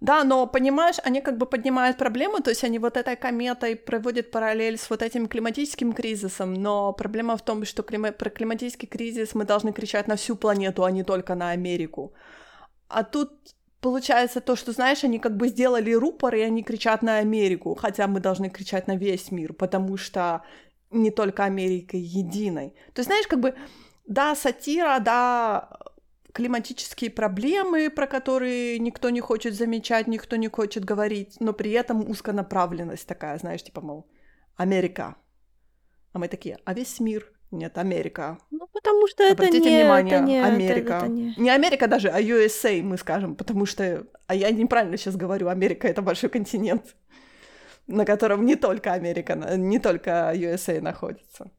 [0.00, 4.30] Да, но понимаешь, они как бы поднимают проблему, то есть они вот этой кометой проводят
[4.30, 9.34] параллель с вот этим климатическим кризисом, но проблема в том, что клима- про климатический кризис
[9.34, 12.12] мы должны кричать на всю планету, а не только на Америку.
[12.88, 13.32] А тут
[13.84, 18.06] получается то, что, знаешь, они как бы сделали рупор, и они кричат на Америку, хотя
[18.06, 20.42] мы должны кричать на весь мир, потому что
[20.90, 22.70] не только Америка единой.
[22.94, 23.54] То есть, знаешь, как бы,
[24.06, 25.68] да, сатира, да,
[26.32, 32.08] климатические проблемы, про которые никто не хочет замечать, никто не хочет говорить, но при этом
[32.08, 34.06] узконаправленность такая, знаешь, типа, мол,
[34.56, 35.16] Америка.
[36.14, 37.33] А мы такие, а весь мир?
[37.54, 38.38] Нет, Америка.
[38.50, 39.80] Ну, потому что это Обратите не...
[39.82, 40.94] внимание, это не, это- Америка.
[40.96, 44.06] это не- Не Америка даже, а USA, мы скажем, потому что...
[44.26, 46.96] А я неправильно сейчас говорю, Америка— это большой континент,
[47.86, 51.50] на котором не только Америка, не только USA находится.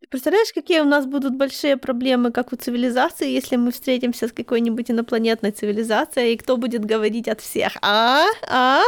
[0.00, 4.32] Ты Представляешь, какие у нас будут большие проблемы, как у цивилизации, если мы встретимся с
[4.32, 7.76] какой-нибудь инопланетной цивилизацией, и кто будет говорить от всех?
[7.82, 8.26] А?
[8.48, 8.82] А?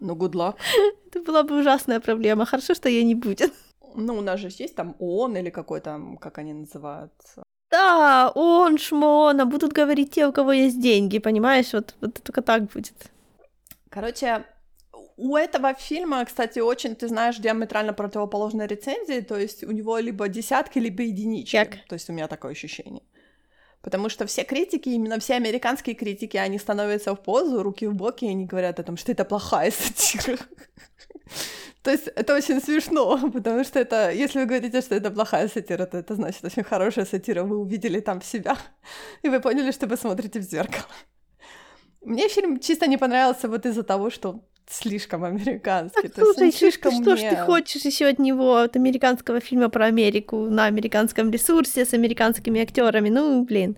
[0.00, 0.54] Ну, good luck.
[1.06, 2.46] Это была бы ужасная проблема.
[2.46, 3.52] Хорошо, что ее не будет.
[3.94, 7.42] Ну, у нас же есть там ООН или какой там, как они называются.
[7.70, 11.72] Да, он, шмон, а будут говорить те, у кого есть деньги, понимаешь?
[11.72, 12.94] Вот, вот только так будет.
[13.88, 14.44] Короче,
[15.16, 20.28] у этого фильма, кстати, очень, ты знаешь, диаметрально противоположные рецензии, то есть у него либо
[20.28, 21.56] десятки, либо единички.
[21.56, 21.76] Як?
[21.88, 23.02] То есть у меня такое ощущение.
[23.82, 28.24] Потому что все критики, именно все американские критики, они становятся в позу, руки в боки,
[28.24, 30.38] и они говорят о том, что это плохая сатира.
[31.82, 35.86] То есть это очень смешно, потому что это, если вы говорите, что это плохая сатира,
[35.86, 38.56] то это значит очень хорошая сатира, вы увидели там себя,
[39.22, 40.86] и вы поняли, что вы смотрите в зеркало.
[42.02, 46.08] Мне фильм чисто не понравился вот из-за того, что слишком американский.
[46.08, 48.76] Так, то есть слушай, что, слишком что ж мне- ты хочешь еще от него, от
[48.76, 53.08] американского фильма про Америку на американском ресурсе с американскими актерами?
[53.10, 53.76] Ну, блин.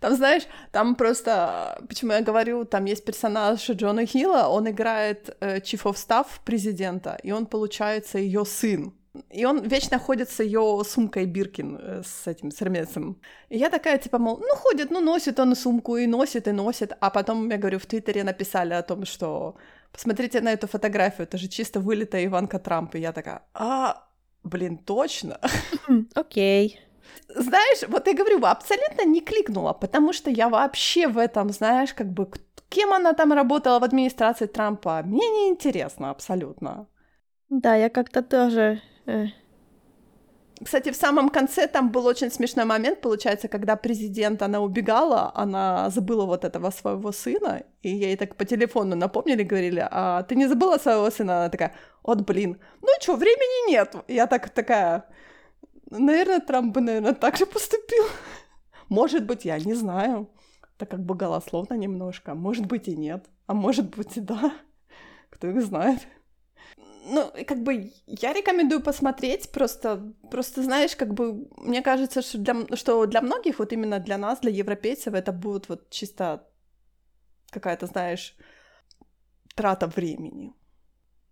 [0.00, 0.42] Там, знаешь,
[0.72, 5.94] там просто, почему я говорю, там есть персонаж Джона Хилла, он играет э, Chief of
[5.94, 8.92] Staff президента, и он, получается, ее сын.
[9.30, 13.14] И он вечно ходит с ее сумкой Биркин, э, с этим, с Hermes'ом.
[13.50, 16.92] И я такая, типа, мол, ну, ходит, ну, носит он сумку, и носит, и носит.
[17.00, 19.54] А потом, я говорю, в Твиттере написали о том, что
[19.92, 22.94] посмотрите на эту фотографию, это же чисто вылитая Иванка Трамп.
[22.94, 24.08] И я такая, а,
[24.42, 25.38] блин, точно?
[26.14, 26.80] Окей.
[27.28, 32.06] Знаешь, вот я говорю, абсолютно не кликнула, потому что я вообще в этом, знаешь, как
[32.12, 32.30] бы,
[32.68, 36.86] кем она там работала в администрации Трампа, мне не интересно абсолютно.
[37.48, 38.80] Да, я как-то тоже...
[39.06, 39.26] э,
[40.64, 45.90] Кстати, в самом конце там был очень смешной момент, получается, когда президент, она убегала, она
[45.90, 50.48] забыла вот этого своего сына, и ей так по телефону напомнили, говорили, а ты не
[50.48, 51.38] забыла своего сына?
[51.38, 53.96] Она такая, вот блин, ну что, времени нет.
[54.08, 55.04] Я так такая,
[55.90, 58.04] наверное, Трамп бы, наверное, так же поступил.
[58.88, 60.28] Может быть, я не знаю.
[60.76, 62.34] Так как бы голословно немножко.
[62.34, 63.24] Может быть и нет.
[63.46, 64.52] А может быть и да.
[65.30, 66.00] Кто их знает.
[67.04, 72.54] Ну, как бы я рекомендую посмотреть, просто, просто знаешь, как бы мне кажется, что для,
[72.76, 76.46] что для многих, вот именно для нас, для европейцев, это будет вот чисто
[77.50, 78.36] какая-то, знаешь,
[79.54, 80.52] трата времени.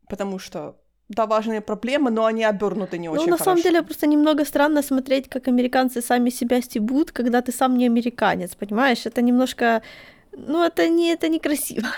[0.08, 0.76] Потому что
[1.08, 3.44] да, важные проблемы, но они обернуты не ну, очень на хорошо.
[3.44, 7.86] самом деле просто немного странно смотреть, как американцы сами себя стебут, когда ты сам не
[7.86, 9.06] американец, понимаешь?
[9.06, 9.82] Это немножко,
[10.32, 11.88] ну это не это некрасиво.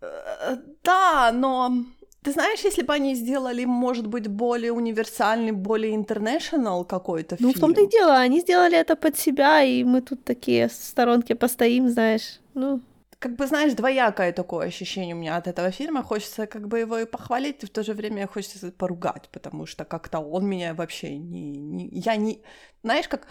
[0.00, 1.84] Э, Да, но
[2.22, 7.54] ты знаешь, если бы они сделали, может быть, более универсальный, более international какой-то Ну, фильм.
[7.54, 11.34] в том-то и дело, они сделали это под себя, и мы тут такие в сторонке
[11.34, 12.40] постоим, знаешь.
[12.54, 12.80] Ну,
[13.18, 16.02] как бы, знаешь, двоякое такое ощущение у меня от этого фильма.
[16.02, 19.84] Хочется как бы его и похвалить, и в то же время хочется поругать, потому что
[19.84, 21.56] как-то он меня вообще не...
[21.56, 22.40] не я не...
[22.82, 23.26] Знаешь, как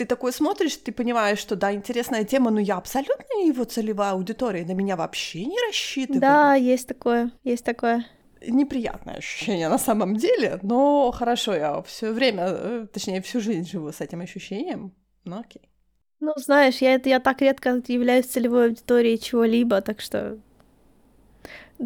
[0.00, 4.12] ты такой смотришь, ты понимаешь, что да, интересная тема, но я абсолютно не его целевая
[4.12, 6.22] аудитория, на меня вообще не рассчитывает.
[6.22, 8.06] да, есть такое, есть такое.
[8.46, 13.92] Неприятное ощущение на самом деле, но хорошо, я все время, э, точнее, всю жизнь живу
[13.92, 14.94] с этим ощущением.
[15.24, 15.68] Ну окей.
[16.20, 20.38] Ну, знаешь, я, это, я так редко являюсь целевой аудиторией чего-либо, так что...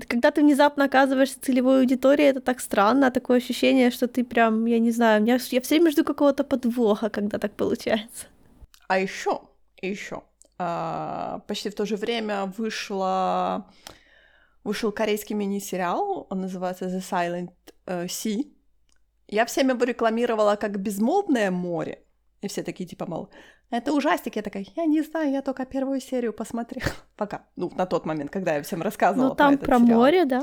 [0.09, 4.79] Когда ты внезапно оказываешься целевой аудиторией, это так странно, такое ощущение, что ты прям, я
[4.79, 8.27] не знаю, меня, я все время жду какого-то подвоха, когда так получается.
[8.89, 9.41] А еще,
[9.81, 10.23] еще,
[10.59, 13.71] а, почти в то же время вышла,
[14.65, 17.53] вышел корейский мини-сериал, он называется The Silent
[17.87, 18.45] э, Sea.
[19.29, 22.05] Я всем его рекламировала как «Безмолвное море»,
[22.41, 23.31] и все такие типа, мол,
[23.71, 24.37] это ужастик.
[24.37, 26.91] Я такая, я не знаю, я только первую серию посмотрела.
[27.17, 27.45] Пока.
[27.57, 30.01] Ну, на тот момент, когда я всем рассказывала Ну, там про, про этот сериал.
[30.01, 30.43] море, да?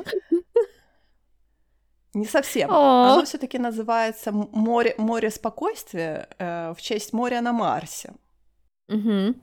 [2.13, 2.69] Не совсем.
[2.71, 3.13] О.
[3.13, 8.13] Оно все-таки называется море, море спокойствия э, в честь моря на Марсе.
[8.89, 9.35] Угу.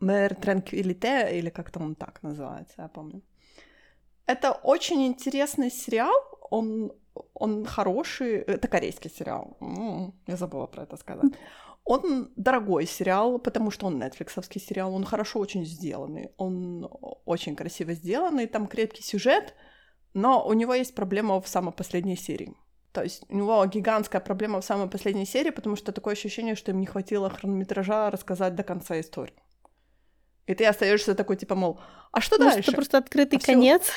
[0.00, 3.22] Мэр Транквилите, или как там он так называется, я помню.
[4.26, 6.12] Это очень интересный сериал.
[6.50, 6.92] Он,
[7.34, 8.36] он хороший.
[8.36, 9.56] Это корейский сериал.
[9.60, 11.32] М, Я забыла про это сказать.
[11.90, 14.94] Он дорогой сериал, потому что он нетфликсовский сериал.
[14.94, 16.32] Он хорошо очень сделанный.
[16.36, 16.86] Он
[17.24, 18.46] очень красиво сделанный.
[18.46, 19.54] Там крепкий сюжет.
[20.12, 22.54] Но у него есть проблема в самой последней серии.
[22.92, 26.72] То есть у него гигантская проблема в самой последней серии, потому что такое ощущение, что
[26.72, 29.42] им не хватило хронометража рассказать до конца истории.
[30.46, 31.80] И ты остаешься такой, типа, мол,
[32.12, 32.70] а что Может, дальше?
[32.70, 33.52] это просто открытый А всё.
[33.52, 33.90] конец?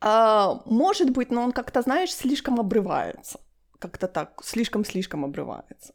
[0.00, 3.38] А, может быть, но он как-то, знаешь, слишком обрывается.
[3.78, 5.92] Как-то так, слишком-слишком обрывается.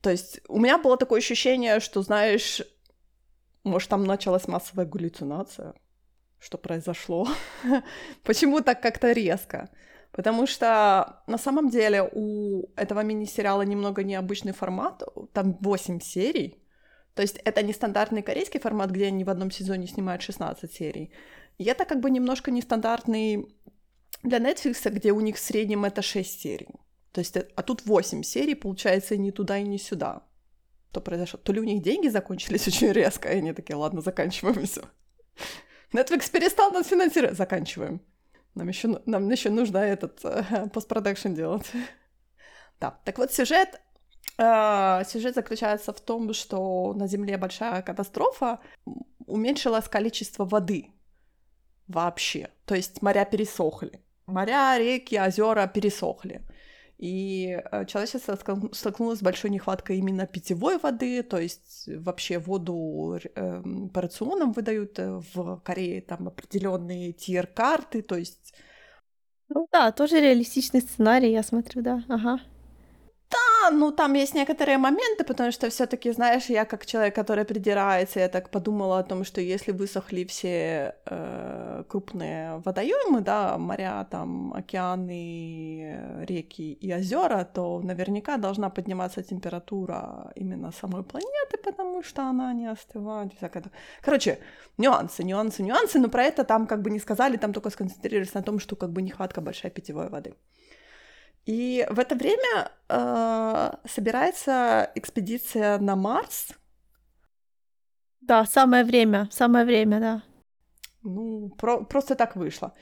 [0.00, 2.62] То есть у меня было такое ощущение, что, знаешь,
[3.64, 5.74] может, там началась массовая галлюцинация,
[6.38, 7.28] что произошло.
[8.24, 9.68] Почему так как-то резко?
[10.12, 16.64] Потому что на самом деле у этого мини-сериала немного необычный формат, там 8 серий.
[17.14, 21.12] То есть это не стандартный корейский формат, где они в одном сезоне снимают 16 серий.
[21.58, 23.54] И это как бы немножко нестандартный
[24.22, 26.68] для Netflix, где у них в среднем это 6 серий.
[27.12, 30.22] То есть, э, а тут 8 серий, получается, ни туда и ни сюда.
[30.92, 31.38] То произошло.
[31.38, 34.82] То ли у них деньги закончились очень резко, и они такие, ладно, заканчиваем все.
[35.92, 37.36] Netflix перестал нас финансировать.
[37.36, 38.00] Заканчиваем.
[38.54, 41.70] Нам еще, нам еще нужно этот э, постпродакшн делать.
[42.80, 43.80] Да, так вот сюжет,
[44.38, 48.60] э, сюжет заключается в том, что на Земле большая катастрофа,
[49.26, 50.92] уменьшилось количество воды
[51.88, 52.50] вообще.
[52.64, 54.00] То есть моря пересохли.
[54.26, 56.42] Моря, реки, озера пересохли.
[57.00, 58.36] И э, человечество
[58.72, 64.98] столкнулось с большой нехваткой именно питьевой воды, то есть вообще воду эм, по рационам выдают
[64.98, 68.52] э, в Корее, там определенные тир-карты, то есть
[69.48, 72.04] Ну да, тоже реалистичный сценарий, я смотрю, да.
[72.08, 72.40] Ага.
[73.32, 78.20] А, ну там есть некоторые моменты, потому что все-таки, знаешь, я как человек, который придирается,
[78.20, 84.52] я так подумала о том, что если высохли все э, крупные водоемы, да, моря, там,
[84.54, 92.52] океаны, реки и озера, то наверняка должна подниматься температура именно самой планеты, потому что она
[92.52, 93.32] не остывает.
[93.36, 93.64] всякое.
[94.02, 94.38] Короче,
[94.78, 98.42] нюансы, нюансы, нюансы, но про это там как бы не сказали, там только сконцентрировались на
[98.42, 100.34] том, что как бы нехватка большая питьевой воды.
[101.50, 106.50] И в это время э, собирается экспедиция на Марс.
[108.20, 110.22] Да, самое время, самое время, да.
[111.02, 112.72] Ну, про- просто так вышло.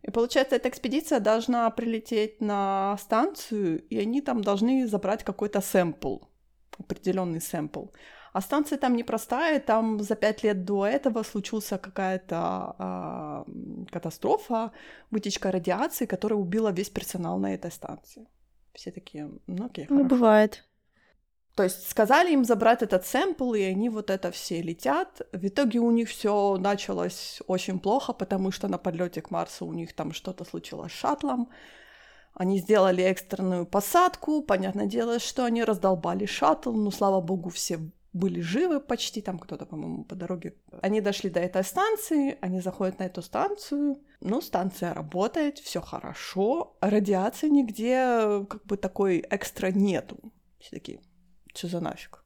[0.00, 6.20] И получается, эта экспедиция должна прилететь на станцию, и они там должны забрать какой-то сэмпл,
[6.78, 7.88] определенный сэмпл.
[8.34, 12.36] А станция там непростая, там за пять лет до этого случился какая-то
[12.78, 13.44] а,
[13.92, 14.72] катастрофа,
[15.12, 18.26] вытечка радиации, которая убила весь персонал на этой станции.
[18.74, 20.08] Все такие, ну окей, Ну, хорошо.
[20.16, 20.64] бывает.
[21.54, 25.22] То есть сказали им забрать этот сэмпл, и они вот это все летят.
[25.32, 29.72] В итоге у них все началось очень плохо, потому что на подлете к Марсу у
[29.72, 31.48] них там что-то случилось с шаттлом.
[32.34, 34.42] Они сделали экстренную посадку.
[34.42, 37.78] Понятное дело, что они раздолбали шаттл, но, слава богу, все
[38.14, 40.54] были живы почти, там кто-то, по-моему, по дороге.
[40.82, 46.76] Они дошли до этой станции, они заходят на эту станцию, ну, станция работает, все хорошо,
[46.80, 50.16] радиации нигде как бы такой экстра нету.
[50.60, 51.00] Все такие,
[51.54, 52.24] что за нафиг?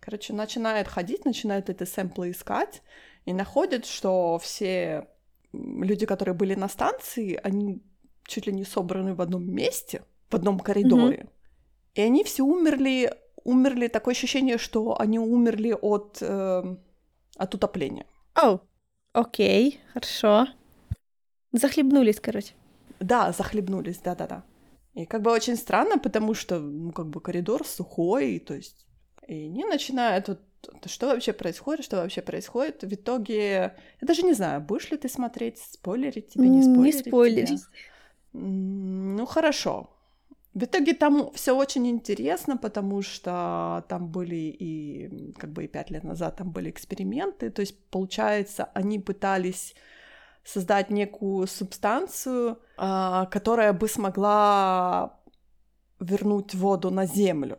[0.00, 2.82] Короче, начинает ходить, начинает эти сэмплы искать,
[3.26, 5.08] и находят, что все
[5.52, 7.80] люди, которые были на станции, они
[8.24, 11.18] чуть ли не собраны в одном месте, в одном коридоре.
[11.18, 11.30] Mm-hmm.
[11.94, 13.12] И они все умерли,
[13.44, 16.76] умерли, такое ощущение, что они умерли от, э,
[17.36, 18.06] от утопления.
[18.34, 18.60] О, oh,
[19.12, 20.46] окей, okay, хорошо.
[21.52, 22.54] Захлебнулись, короче.
[23.00, 24.44] Да, захлебнулись, да-да-да.
[24.94, 28.86] И как бы очень странно, потому что, ну, как бы коридор сухой, то есть...
[29.26, 30.40] И они начинают вот
[30.86, 32.82] что вообще происходит, что вообще происходит.
[32.82, 37.10] В итоге, я даже не знаю, будешь ли ты смотреть, спойлерить тебе, не спойлерить Не
[37.10, 37.62] спойлерить.
[38.32, 39.90] Ну, хорошо.
[40.52, 45.90] В итоге там все очень интересно, потому что там были и как бы и пять
[45.90, 49.74] лет назад там были эксперименты, то есть получается они пытались
[50.44, 55.20] создать некую субстанцию, а, которая бы смогла
[56.00, 57.58] вернуть воду на землю.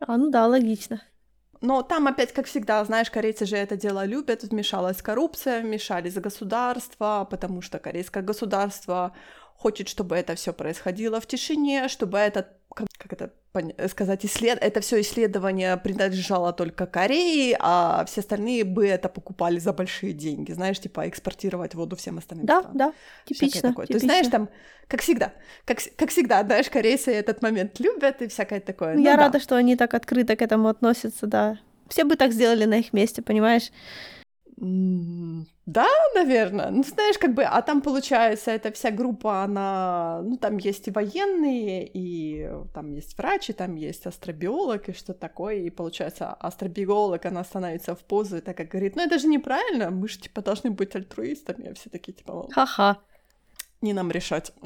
[0.00, 1.00] А, ну да, логично.
[1.62, 7.26] Но там опять, как всегда, знаешь, корейцы же это дело любят, вмешалась коррупция, вмешались государства,
[7.30, 9.12] потому что корейское государство
[9.60, 13.30] хочет, чтобы это все происходило в тишине, чтобы это, как, это
[13.88, 14.58] сказать, исслед...
[14.62, 20.52] это все исследование принадлежало только Корее, а все остальные бы это покупали за большие деньги,
[20.52, 22.78] знаешь, типа экспортировать воду всем остальным да, странам.
[22.78, 22.92] Да,
[23.26, 23.86] типично, такое.
[23.86, 23.86] типично.
[23.86, 24.48] То есть, знаешь, там,
[24.88, 25.34] как всегда,
[25.66, 28.94] как, как всегда, знаешь, корейцы этот момент любят и всякое такое.
[28.94, 29.24] Ну, Я да.
[29.24, 31.58] рада, что они так открыто к этому относятся, да.
[31.88, 33.70] Все бы так сделали на их месте, понимаешь?
[34.60, 36.70] Да, наверное.
[36.70, 40.90] Ну, знаешь, как бы, а там, получается, эта вся группа, она, ну, там есть и
[40.90, 47.42] военные, и там есть врачи, там есть астробиолог и что такое, и, получается, астробиолог, она
[47.42, 50.70] становится в позу и так как говорит, ну, это же неправильно, мы же, типа, должны
[50.70, 52.98] быть альтруистами, а все такие, типа, ха-ха,
[53.80, 54.52] не нам решать.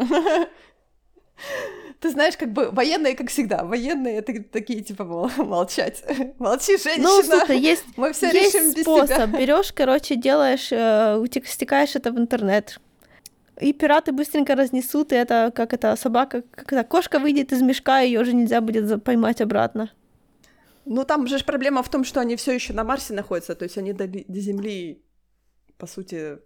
[2.05, 5.05] Ты знаешь, как бы военные, как всегда, военные это такие типа
[5.38, 6.05] молчать.
[6.38, 7.09] Молчи, женщина.
[7.09, 9.30] Ну, слушай, есть, Мы все есть решим способ.
[9.30, 12.78] Берешь, короче, делаешь, э, стекаешь это в интернет.
[13.59, 18.00] И пираты быстренько разнесут, и это как это собака, как это кошка выйдет из мешка,
[18.00, 19.90] ее уже нельзя будет поймать обратно.
[20.84, 23.78] Ну там же проблема в том, что они все еще на Марсе находятся, то есть
[23.78, 25.02] они до, до Земли,
[25.78, 26.36] по сути,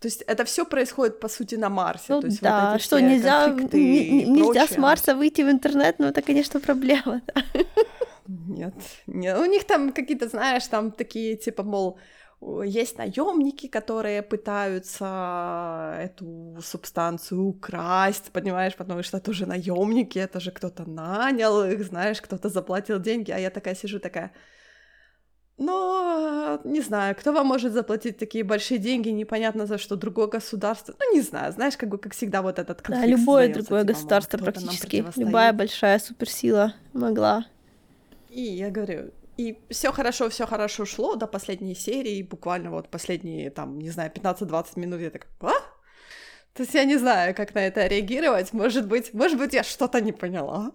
[0.00, 2.12] то есть это все происходит, по сути, на Марсе.
[2.14, 6.06] Ну То есть да, вот что нельзя, не, нельзя с Марса выйти в интернет, ну
[6.06, 7.22] это, конечно, проблема.
[7.26, 7.42] Да.
[8.26, 8.74] Нет,
[9.06, 11.98] нет, у них там какие-то, знаешь, там такие, типа, мол,
[12.64, 20.50] есть наемники, которые пытаются эту субстанцию украсть, понимаешь, потому что это уже наемники, это же
[20.50, 24.32] кто-то нанял их, знаешь, кто-то заплатил деньги, а я такая сижу такая,
[25.56, 30.94] но, не знаю, кто вам может заплатить такие большие деньги, непонятно за что, другое государство.
[30.98, 33.92] Ну, не знаю, знаешь, как бы, как всегда, вот этот конфликт Да, любое другое типа,
[33.92, 37.46] государство практически, любая большая суперсила могла.
[38.30, 43.50] И я говорю, и все хорошо, все хорошо шло до последней серии, буквально вот последние,
[43.50, 45.52] там, не знаю, 15-20 минут я так, а?
[46.52, 50.00] То есть я не знаю, как на это реагировать, может быть, может быть, я что-то
[50.00, 50.72] не поняла.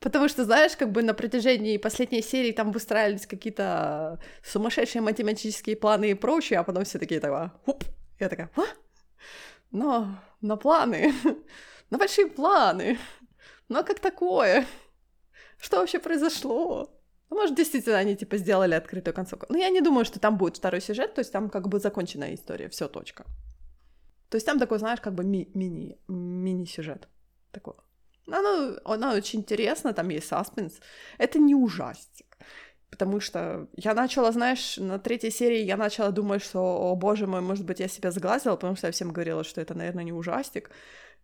[0.00, 6.10] Потому что, знаешь, как бы на протяжении последней серии там выстраивались какие-то сумасшедшие математические планы
[6.10, 7.84] и прочее, а потом все такие такая, хуп,
[8.20, 8.62] я такая, а?
[9.70, 11.12] Но, на планы,
[11.90, 12.98] на большие планы,
[13.68, 14.66] но как такое?
[15.58, 16.94] Что вообще произошло?
[17.30, 19.46] Ну, может, действительно, они, типа, сделали открытую концовку.
[19.48, 22.34] Но я не думаю, что там будет второй сюжет, то есть там как бы законченная
[22.34, 23.24] история, все точка.
[24.30, 27.08] То есть там такой, знаешь, как бы ми- мини, мини-сюжет
[27.50, 27.74] такой.
[28.30, 30.80] Она, она очень интересна, там есть саспенс.
[31.18, 32.36] Это не ужастик.
[32.90, 37.40] Потому что я начала, знаешь, на третьей серии я начала думать, что, о боже мой,
[37.40, 40.70] может быть, я себя сглазила, потому что я всем говорила, что это, наверное, не ужастик.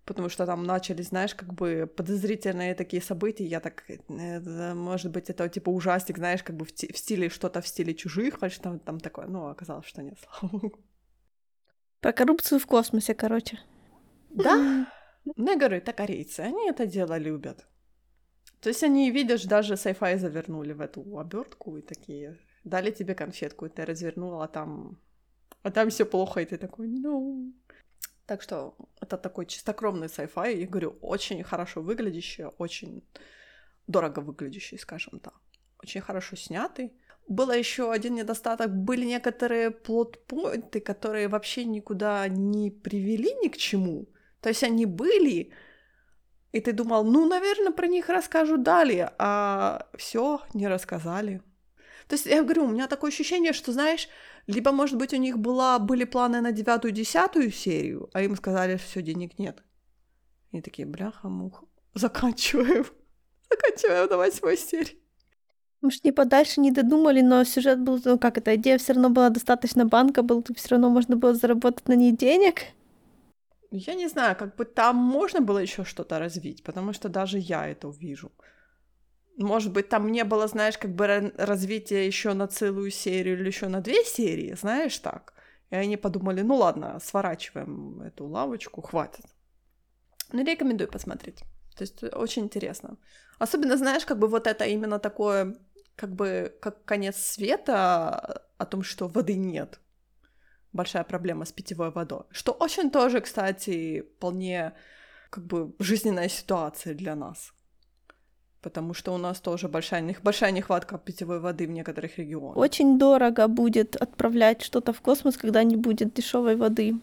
[0.05, 3.47] Потому что там начались, знаешь, как бы подозрительные такие события.
[3.47, 7.63] Я так, э, может быть, это типа ужастик, знаешь, как бы в, в стиле что-то
[7.63, 9.27] в стиле чужих, а что там, там такое.
[9.27, 10.79] Ну, оказалось, что нет, слава богу.
[12.01, 13.59] Про коррупцию в космосе, короче.
[14.29, 14.87] Да,
[15.25, 17.67] говорю, это корейцы, они это дело любят.
[18.61, 23.67] То есть они, видишь, даже sci-fi завернули в эту обертку и такие, дали тебе конфетку,
[23.67, 24.99] и ты развернула, а там,
[25.63, 27.53] а там все плохо, и ты такой, ну...
[28.27, 33.03] Так что это такой чистокровный sci-fi, говорю, очень хорошо выглядящий, очень
[33.87, 35.35] дорого выглядящий, скажем так.
[35.83, 36.95] Очень хорошо снятый.
[37.29, 44.09] Было еще один недостаток, были некоторые плот-поинты, которые вообще никуда не привели ни к чему.
[44.45, 45.53] То есть они были,
[46.53, 51.41] и ты думал, ну, наверное, про них расскажу далее, а все не рассказали.
[52.09, 54.07] То есть я говорю, у меня такое ощущение, что, знаешь,
[54.47, 58.77] либо, может быть, у них была, были планы на девятую, десятую серию, а им сказали,
[58.77, 59.63] все, денег нет.
[60.51, 61.65] И такие, бляха-муха,
[61.95, 62.85] заканчиваем.
[63.51, 64.99] Заканчиваем на восьмой серии.
[65.81, 69.31] Может, не подальше не додумали, но сюжет был, ну как эта идея все равно была
[69.31, 72.75] достаточно банка, был, все равно можно было заработать на ней денег.
[73.77, 77.67] Я не знаю, как бы там можно было еще что-то развить, потому что даже я
[77.67, 78.31] это увижу.
[79.37, 83.67] Может быть, там не было, знаешь, как бы развития еще на целую серию или еще
[83.67, 85.35] на две серии, знаешь, так.
[85.71, 89.25] И они подумали, ну ладно, сворачиваем эту лавочку, хватит.
[90.33, 91.41] Ну, рекомендую посмотреть.
[91.77, 92.97] То есть очень интересно.
[93.41, 95.57] Особенно, знаешь, как бы вот это именно такое,
[95.97, 99.81] как бы, как конец света о том, что воды нет.
[100.75, 102.25] Большая проблема с питьевой водой.
[102.31, 104.73] Что очень тоже, кстати, вполне
[105.31, 107.53] как бы жизненная ситуация для нас.
[108.61, 112.57] Потому что у нас тоже большая, большая нехватка питьевой воды в некоторых регионах.
[112.57, 116.95] Очень дорого будет отправлять что-то в космос, когда не будет дешевой воды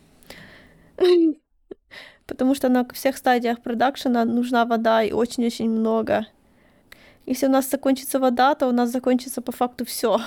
[2.28, 6.26] потому что на всех стадиях продакшена нужна вода и очень-очень много.
[7.26, 10.20] Если у нас закончится вода, то у нас закончится по факту все.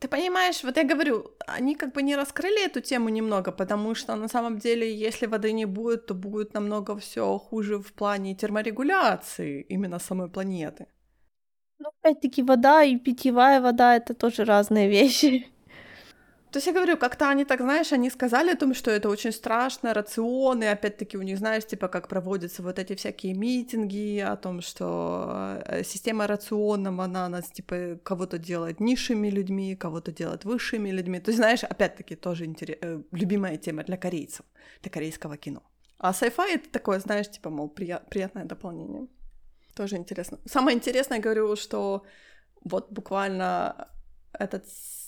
[0.00, 4.16] Ты, понимаешь, вот я говорю, они как бы не раскрыли эту тему немного, потому что
[4.16, 9.60] на самом деле, если воды не будет, то будет намного все хуже в плане терморегуляции
[9.68, 10.86] именно самой планеты.
[11.78, 15.46] Ну, опять-таки, вода и питьевая вода это тоже разные вещи.
[16.50, 19.30] То есть я говорю, как-то они так, знаешь, они сказали о том, что это очень
[19.30, 24.60] страшно, рационы, опять-таки у них, знаешь, типа, как проводятся вот эти всякие митинги о том,
[24.60, 31.20] что э, система рационов, она нас, типа, кого-то делает низшими людьми, кого-то делает высшими людьми.
[31.20, 32.78] То есть, знаешь, опять-таки тоже интерес...
[32.80, 34.44] Э, любимая тема для корейцев,
[34.82, 35.62] для корейского кино.
[35.98, 38.02] А sci-fi это такое, знаешь, типа, мол, прия...
[38.10, 39.06] приятное дополнение.
[39.76, 40.38] Тоже интересно.
[40.46, 42.02] Самое интересное, говорю, что
[42.64, 43.88] вот буквально
[44.32, 44.64] этот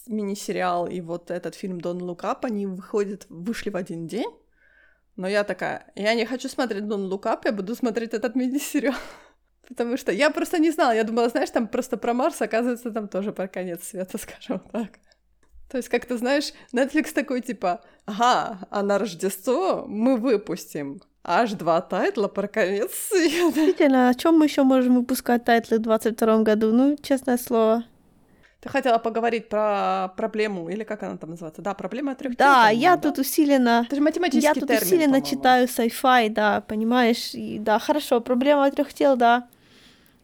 [0.06, 4.30] мини-сериал и вот этот фильм «Don't Look Up», они выходят, вышли в один день,
[5.16, 8.94] но я такая, я не хочу смотреть «Don't Look Up», я буду смотреть этот мини-сериал.
[9.68, 13.08] Потому что я просто не знала, я думала, знаешь, там просто про Марс, оказывается, там
[13.08, 14.98] тоже про конец света, скажем так.
[15.70, 21.52] То есть, как ты знаешь, Netflix такой типа, ага, а на Рождество мы выпустим аж
[21.52, 23.54] два тайтла про конец света.
[23.54, 26.72] Действительно, о чем мы еще можем выпускать тайтлы в 22 году?
[26.72, 27.84] Ну, честное слово.
[28.62, 31.62] Ты хотела поговорить про проблему, или как она там называется?
[31.62, 33.10] Да, проблема трех Да, я да?
[33.10, 33.82] тут усиленно...
[33.84, 35.26] Это же математический Я тут термин, усиленно по-моему.
[35.26, 37.34] читаю sci-fi, да, понимаешь?
[37.34, 39.48] И, да, хорошо, проблема трех тел, да.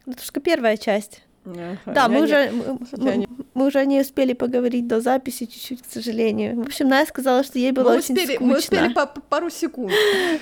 [0.07, 1.21] Это только первая часть.
[1.45, 2.21] Ага, да, мы не...
[2.21, 2.51] уже,
[2.93, 3.27] мы, не...
[3.53, 6.63] мы уже не успели поговорить до записи чуть-чуть, к сожалению.
[6.63, 8.47] В общем, Настя сказала, что ей было мы очень успели, скучно.
[8.47, 9.91] Мы успели по пару секунд.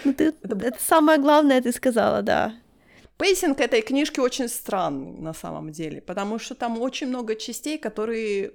[0.04, 0.68] Ну, ты, это...
[0.68, 2.54] это самое главное ты сказала, да.
[3.18, 8.52] Pacing этой книжки очень странный на самом деле, потому что там очень много частей, которые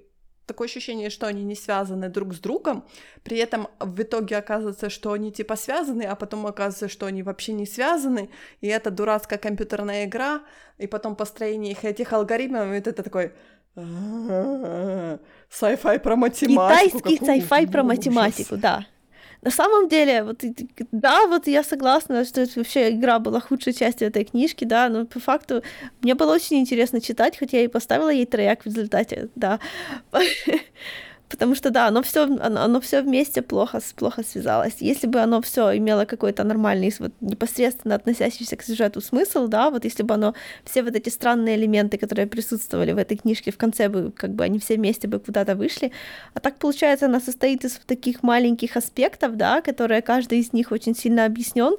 [0.47, 2.85] такое ощущение, что они не связаны друг с другом,
[3.23, 7.53] при этом в итоге оказывается, что они типа связаны, а потом оказывается, что они вообще
[7.53, 8.29] не связаны,
[8.61, 10.43] и это дурацкая компьютерная игра,
[10.79, 13.33] и потом построение их этих алгоритмов, и это такой
[15.51, 16.99] sci-fi про математику.
[17.01, 18.87] Китайский sci-fi про математику, да.
[19.43, 20.41] На самом деле, вот
[20.93, 25.05] да, вот я согласна, что это вообще игра была худшей частью этой книжки, да, но
[25.05, 25.65] по факту
[26.01, 29.59] мне было очень интересно читать, хоть я и поставила ей трояк в результате, да.
[31.33, 34.75] Потому что да, оно все, оно, оно все вместе плохо, плохо связалось.
[34.81, 39.85] Если бы оно все имело какой-то нормальный, вот, непосредственно относящийся к сюжету смысл, да, вот
[39.85, 43.89] если бы оно все вот эти странные элементы, которые присутствовали в этой книжке, в конце
[43.89, 45.91] бы, как бы они все вместе бы куда-то вышли.
[46.35, 50.95] А так получается, она состоит из таких маленьких аспектов, да, которые каждый из них очень
[50.95, 51.77] сильно объяснен,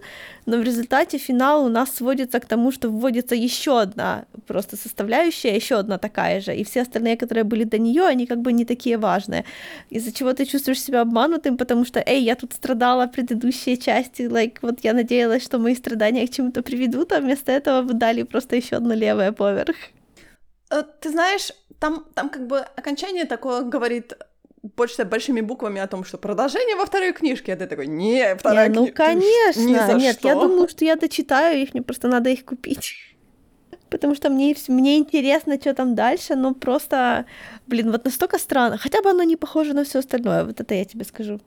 [0.47, 5.55] но в результате финал у нас сводится к тому, что вводится еще одна просто составляющая,
[5.55, 8.65] еще одна такая же, и все остальные, которые были до нее, они как бы не
[8.65, 9.42] такие важные
[9.89, 14.23] из-за чего ты чувствуешь себя обманутым, потому что, эй, я тут страдала в предыдущей части,
[14.23, 18.23] like, вот я надеялась, что мои страдания к чему-то приведут, а вместо этого вы дали
[18.23, 19.75] просто еще одно левое поверх.
[20.69, 24.13] Э, ты знаешь, там, там как бы окончание такое говорит
[24.61, 28.67] больше большими буквами о том, что продолжение во второй книжке, а ты такой, не, вторая
[28.67, 28.79] книга.
[28.79, 28.93] Ну, кни...
[28.93, 30.27] конечно, нет, что.
[30.29, 33.12] я думаю, что я дочитаю их, мне просто надо их купить
[33.93, 37.25] потому что мне, мне интересно, что там дальше, но просто,
[37.67, 38.77] блин, вот настолько странно.
[38.77, 41.39] Хотя бы оно не похоже на все остальное, вот это я тебе скажу.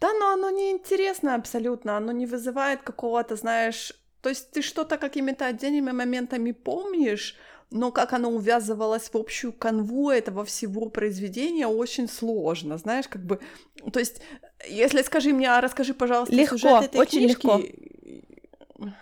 [0.00, 4.98] Да, но оно не интересно абсолютно, оно не вызывает какого-то, знаешь, то есть ты что-то
[4.98, 7.36] какими-то отдельными моментами помнишь,
[7.70, 13.38] но как оно увязывалось в общую канву этого всего произведения, очень сложно, знаешь, как бы,
[13.92, 14.20] то есть,
[14.68, 17.46] если скажи мне, а расскажи, пожалуйста, легко, сюжет этой очень книжки.
[17.46, 18.92] легко.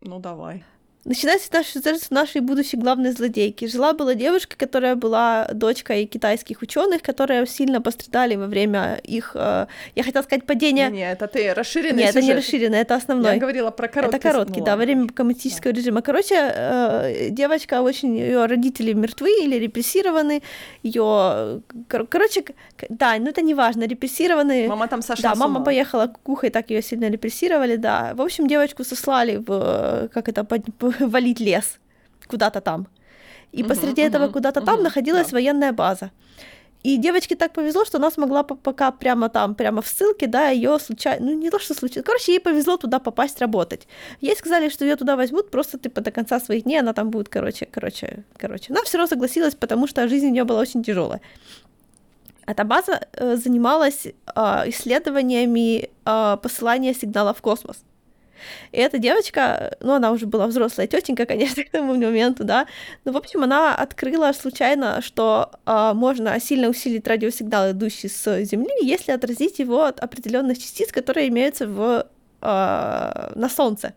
[0.00, 0.64] Ну, давай.
[1.06, 3.66] Начинается наш, нашей будущей главной злодейки.
[3.66, 10.02] Жила-была девушка, которая была дочкой китайских ученых, которые сильно пострадали во время их, э, я
[10.02, 10.90] хотела сказать, падения...
[10.90, 12.16] Нет, это ты расширенный Нет, сюжет.
[12.16, 13.34] это не расширенный, это основной.
[13.34, 14.16] Я говорила про короткий.
[14.16, 16.02] Это короткий, ну, да, во время коммунистического режима.
[16.02, 20.42] Короче, э, девочка очень, ее родители мертвы или репрессированы,
[20.82, 22.44] ее, кор- короче,
[22.88, 24.66] да, ну это не важно, репрессированы.
[24.66, 25.64] Мама там сошла Да, с мама ума.
[25.64, 28.12] поехала кукухой, так ее сильно репрессировали, да.
[28.14, 30.64] В общем, девочку сослали в, э, как это, под-
[31.06, 31.78] валить лес
[32.26, 32.88] куда-то там.
[33.52, 35.36] И Мгм, посреди этого мгм, куда-то там мгм, находилась да.
[35.36, 36.10] военная база.
[36.82, 40.50] И девочке так повезло, что она смогла по- пока прямо там, прямо в ссылке, да,
[40.50, 43.88] ее случайно, ну не то, что случайно, короче, ей повезло туда попасть работать.
[44.20, 47.28] Ей сказали, что ее туда возьмут просто типа до конца своих дней, она там будет,
[47.28, 48.72] короче, короче, короче.
[48.72, 51.20] Она все равно согласилась, потому что жизнь у нее была очень тяжелая.
[52.46, 57.78] Эта база э, занималась а, исследованиями а, посылания сигнала в космос.
[58.72, 62.66] И эта девочка, ну, она уже была взрослая тетенька, конечно, к тому моменту, да,
[63.04, 68.70] но, в общем, она открыла случайно, что а, можно сильно усилить радиосигнал, идущий с Земли,
[68.82, 72.06] если отразить его от определенных частиц, которые имеются в,
[72.40, 73.94] а, на Солнце.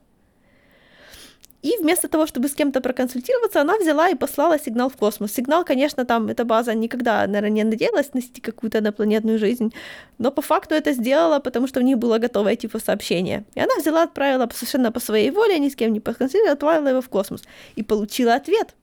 [1.62, 5.34] И вместо того, чтобы с кем-то проконсультироваться, она взяла и послала сигнал в космос.
[5.34, 9.74] Сигнал, конечно, там эта база никогда, наверное, не надеялась нести какую-то инопланетную жизнь,
[10.18, 13.44] но по факту это сделала, потому что у них было готовое типа сообщение.
[13.56, 17.02] И она взяла, отправила совершенно по своей воле, ни с кем не проконсультировала, отправила его
[17.02, 17.44] в космос.
[17.76, 18.76] И получила ответ.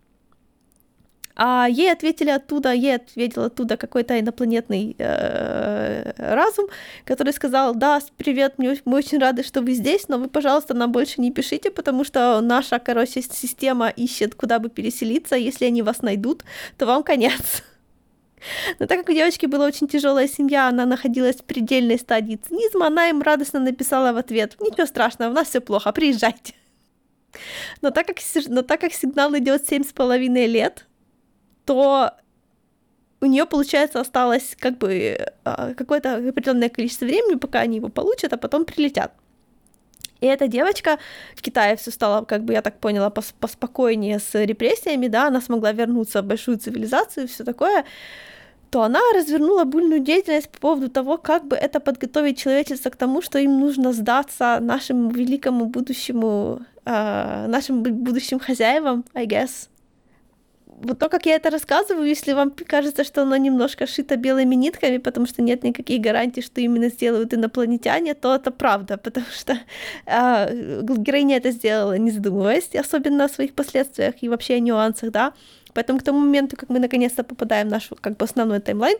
[1.38, 6.66] А ей ответили оттуда, ей ответил оттуда какой-то инопланетный э, разум,
[7.04, 11.20] который сказал, да, привет, мы очень рады, что вы здесь, но вы, пожалуйста, нам больше
[11.20, 16.42] не пишите, потому что наша, короче, система ищет, куда бы переселиться, если они вас найдут,
[16.78, 17.62] то вам конец.
[18.78, 22.86] Но так как у девочки была очень тяжелая семья, она находилась в предельной стадии цинизма,
[22.86, 26.54] она им радостно написала в ответ, ничего страшного, у нас все плохо, приезжайте.
[27.82, 28.16] Но так как,
[28.48, 30.86] но так как сигнал идет семь с половиной лет,
[31.66, 32.12] то
[33.20, 38.32] у нее, получается, осталось как бы а, какое-то определенное количество времени, пока они его получат,
[38.32, 39.12] а потом прилетят.
[40.20, 40.98] И эта девочка
[41.34, 45.40] в Китае все стало, как бы я так поняла, пос- поспокойнее с репрессиями, да, она
[45.40, 47.84] смогла вернуться в большую цивилизацию и все такое,
[48.70, 53.22] то она развернула буйную деятельность по поводу того, как бы это подготовить человечество к тому,
[53.22, 59.68] что им нужно сдаться нашему великому будущему, а, нашим бу- будущим хозяевам, I guess
[60.78, 64.98] вот то, как я это рассказываю, если вам кажется, что оно немножко шито белыми нитками,
[64.98, 69.58] потому что нет никаких гарантий, что именно сделают инопланетяне, то это правда, потому что
[70.06, 75.32] э, героиня это сделала, не задумываясь, особенно о своих последствиях и вообще о нюансах, да.
[75.72, 78.96] Поэтому к тому моменту, как мы наконец-то попадаем в наш как бы основной таймлайн,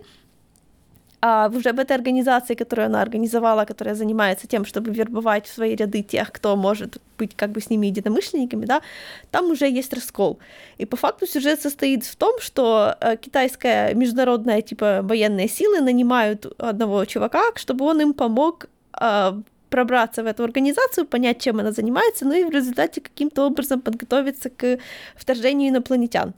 [1.55, 6.03] уже в этой организации, которую она организовала, которая занимается тем, чтобы вербовать в свои ряды
[6.03, 8.83] тех, кто может быть как бы с ними единомышленниками, да,
[9.31, 10.39] там уже есть раскол.
[10.79, 16.47] И по факту сюжет состоит в том, что э, китайская международная типа военные силы нанимают
[16.59, 18.67] одного чувака, чтобы он им помог
[19.01, 19.33] э,
[19.71, 24.51] пробраться в эту организацию, понять, чем она занимается, ну и в результате каким-то образом подготовиться
[24.51, 24.79] к
[25.17, 26.35] вторжению инопланетян.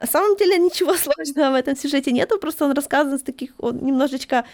[0.00, 3.78] На самом деле ничего сложного в этом сюжете нету, просто он рассказан с таких, он
[3.78, 4.44] немножечко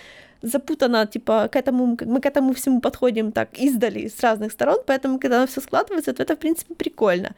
[0.43, 5.19] запутанно, типа, к этому, мы к этому всему подходим так издали, с разных сторон, поэтому,
[5.19, 7.35] когда все складывается, то это, в принципе, прикольно.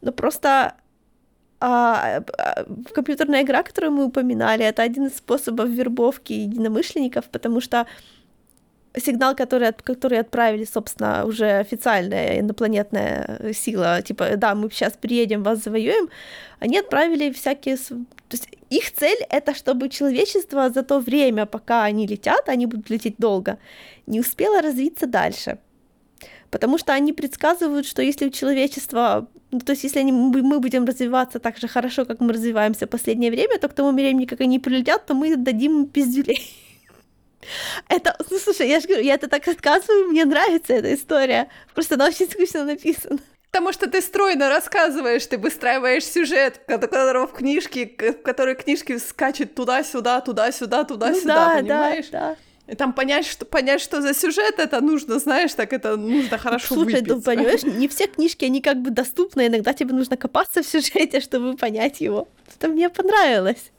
[0.00, 0.74] Но просто
[1.60, 2.64] а, а,
[2.94, 7.86] компьютерная игра, которую мы упоминали, это один из способов вербовки единомышленников, потому что
[8.96, 15.42] сигнал, который, от- который отправили, собственно, уже официальная инопланетная сила, типа, да, мы сейчас приедем,
[15.42, 16.08] вас завоюем,
[16.58, 17.76] они отправили всякие...
[17.76, 22.90] То есть их цель— это чтобы человечество за то время, пока они летят, они будут
[22.90, 23.58] лететь долго,
[24.06, 25.58] не успело развиться дальше.
[26.50, 30.84] Потому что они предсказывают, что если у человечества, ну, то есть если они, мы будем
[30.84, 34.40] развиваться так же хорошо, как мы развиваемся в последнее время, то к тому времени, как
[34.40, 36.40] они прилетят, то мы дадим им пиздюлей.
[37.88, 41.48] Это, ну, слушай, я же говорю, я это так рассказываю, мне нравится эта история.
[41.74, 43.18] Просто она очень скучно написана.
[43.50, 48.96] Потому что ты стройно рассказываешь, ты выстраиваешь сюжет, ко- которого в книжке, в которой книжки
[48.98, 52.08] скачет туда-сюда, туда-сюда, Ну туда-сюда, да, понимаешь?
[52.10, 52.36] да, да.
[52.72, 56.74] И там понять что, понять, что за сюжет это нужно, знаешь, так это нужно хорошо
[56.74, 57.08] Слушай, выпить.
[57.08, 61.18] ну, понимаешь, не все книжки, они как бы доступны, иногда тебе нужно копаться в сюжете,
[61.20, 62.28] чтобы понять его.
[62.54, 63.72] Это мне понравилось.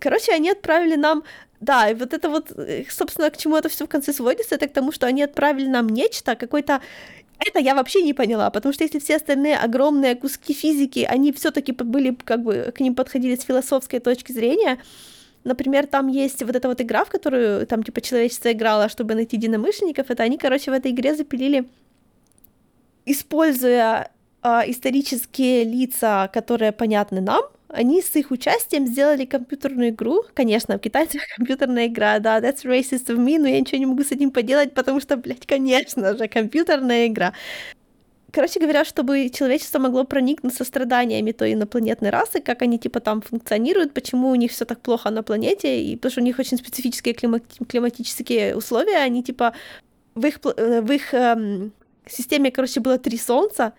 [0.00, 1.24] Короче, они отправили нам...
[1.60, 4.66] Да, и вот это вот, э, собственно, к чему это все в конце сводится, это
[4.66, 6.80] к тому, что они отправили нам нечто, какой-то
[7.38, 11.72] это я вообще не поняла, потому что если все остальные огромные куски физики, они все-таки
[11.72, 14.78] были, как бы, к ним подходили с философской точки зрения,
[15.42, 19.36] Например, там есть вот эта вот игра, в которую там типа человечество играло, чтобы найти
[19.36, 20.10] единомышленников.
[20.10, 21.66] Это они, короче, в этой игре запилили,
[23.06, 24.10] используя
[24.42, 27.42] э, исторические лица, которые понятны нам,
[27.72, 30.24] они с их участием сделали компьютерную игру.
[30.34, 34.02] Конечно, в китайцах компьютерная игра, да, that's racist of me, но я ничего не могу
[34.02, 37.32] с этим поделать, потому что, блядь, конечно же, компьютерная игра.
[38.32, 43.92] Короче говоря, чтобы человечество могло проникнуться страданиями той инопланетной расы, как они типа там функционируют,
[43.92, 47.14] почему у них все так плохо на планете, и потому что у них очень специфические
[47.14, 49.52] климатические условия, они типа
[50.14, 51.72] в их, э, в их эм,
[52.06, 53.72] системе, короче, было три солнца,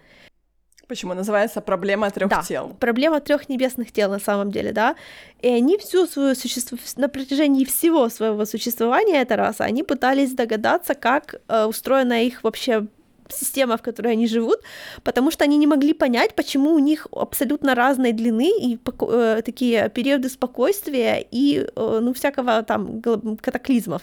[0.92, 2.76] Почему называется проблема трех да, тел?
[2.78, 4.96] Проблема трех небесных тел на самом деле, да.
[5.42, 6.78] И они всю свою существо...
[6.98, 12.88] на протяжении всего своего существования эта раса, они пытались догадаться, как э, устроена их вообще
[13.30, 14.60] система, в которой они живут,
[15.04, 19.90] потому что они не могли понять, почему у них абсолютно разной длины и э, такие
[19.90, 23.02] периоды спокойствия и э, ну всякого там
[23.42, 24.02] катаклизмов.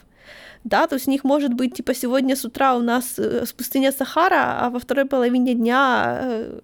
[0.68, 3.90] Да, то есть у них может быть, типа, сегодня с утра у нас э, пустыня
[3.90, 6.60] Сахара, а во второй половине дня э,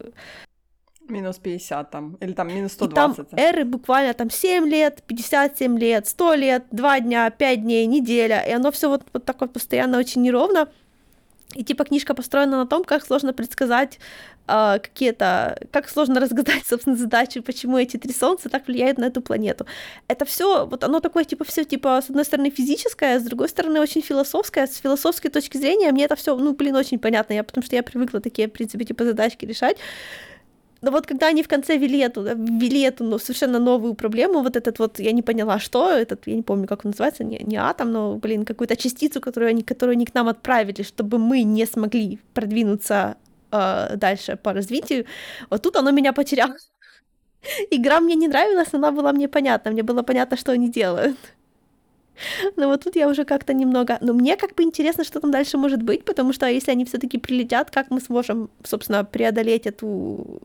[1.09, 3.19] Минус 50 там, или там минус 120.
[3.19, 7.87] И там эры буквально там 7 лет, 57 лет, 100 лет, 2 дня, 5 дней,
[7.87, 10.69] неделя, и оно все вот, вот так вот постоянно очень неровно.
[11.55, 13.99] И типа книжка построена на том, как сложно предсказать
[14.47, 19.21] э, какие-то, как сложно разгадать, собственно, задачи, почему эти три солнца так влияют на эту
[19.23, 19.67] планету.
[20.09, 23.81] Это все, вот оно такое, типа, все, типа, с одной стороны физическое, с другой стороны
[23.81, 24.67] очень философское.
[24.67, 27.83] С философской точки зрения мне это все, ну, блин, очень понятно, я, потому что я
[27.83, 29.77] привыкла такие, в принципе, типа, задачки решать.
[30.85, 34.55] Но вот когда они в конце ввели эту, ввели эту ну, совершенно новую проблему, вот
[34.55, 37.57] этот вот, я не поняла, что, этот, я не помню, как он называется, не, не
[37.57, 41.65] атом, но, блин, какую-то частицу, которую они, которую они к нам отправили, чтобы мы не
[41.65, 43.17] смогли продвинуться
[43.55, 45.07] э, дальше по развитию,
[45.51, 46.57] вот тут оно меня потеряло.
[47.71, 51.17] Игра мне не нравилась, она была мне понятна, мне было понятно, что они делают.
[52.57, 53.99] Но вот тут я уже как-то немного...
[54.01, 56.99] Но мне как бы интересно, что там дальше может быть, потому что если они все
[56.99, 60.41] таки прилетят, как мы сможем, собственно, преодолеть эту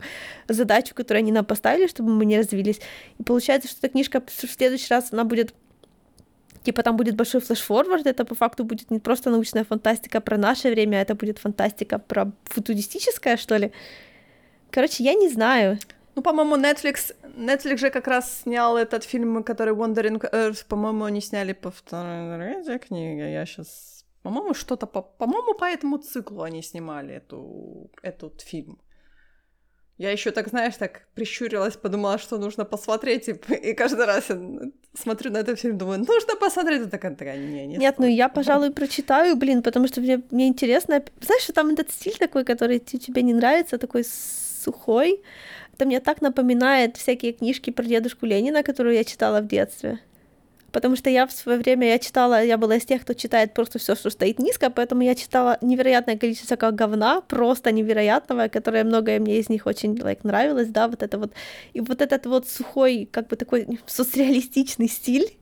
[0.47, 2.82] задачу, которую они нам поставили, чтобы мы не развились.
[3.20, 5.53] И получается, что эта книжка в следующий раз, она будет
[6.64, 10.70] типа там будет большой флеш-форвард, это по факту будет не просто научная фантастика про наше
[10.70, 13.72] время, а это будет фантастика про футуристическое, что ли.
[14.72, 15.80] Короче, я не знаю.
[16.16, 21.22] Ну, по-моему, Netflix, Netflix же как раз снял этот фильм, который Wandering Earth, по-моему, они
[21.22, 23.32] сняли по второй книге.
[23.32, 24.05] Я сейчас...
[24.22, 25.01] По-моему, что-то по...
[25.01, 27.89] По-моему, по этому циклу они снимали эту...
[28.01, 28.80] этот фильм.
[30.00, 33.32] Я еще так, знаешь, так прищурилась, подумала, что нужно посмотреть, и,
[33.72, 34.39] и каждый раз я
[34.93, 38.30] смотрю на этот фильм, думаю, нужно посмотреть, и такая, такая не, не Нет, ну я,
[38.30, 41.04] пожалуй, прочитаю, блин, потому что мне, мне интересно.
[41.20, 44.06] Знаешь, что там этот стиль такой, который тебе не нравится, такой
[44.64, 45.22] сухой,
[45.74, 50.00] это мне так напоминает всякие книжки про дедушку Ленина, которую я читала в детстве.
[50.72, 53.80] Потому что я в свое время я читала, я была из тех, кто читает просто
[53.80, 59.20] все, что стоит низко, поэтому я читала невероятное количество как говна, просто невероятного, которое многое
[59.20, 61.34] мне из них очень like, нравилось, да, вот это вот.
[61.74, 65.34] И вот этот вот сухой, как бы такой соцреалистичный стиль,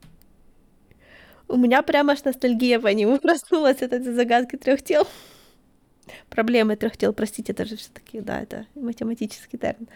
[1.47, 5.07] у меня прямо аж ностальгия по нему проснулась от этой загадки трех тел.
[6.29, 9.87] Проблемы трех тел, простите, это же все-таки, да, это математический термин.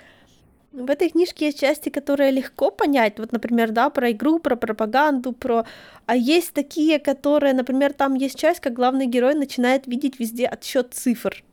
[0.71, 3.19] В этой книжке есть части, которые легко понять.
[3.19, 5.65] Вот, например, да, про игру, про пропаганду, про...
[6.05, 10.93] А есть такие, которые, например, там есть часть, как главный герой начинает видеть везде отсчет
[10.93, 11.43] цифр.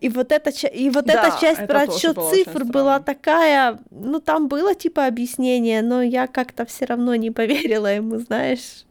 [0.00, 4.48] И вот эта, и вот да, эта часть про отсчет цифр была такая, ну там
[4.48, 8.84] было типа объяснение, но я как-то все равно не поверила ему, знаешь.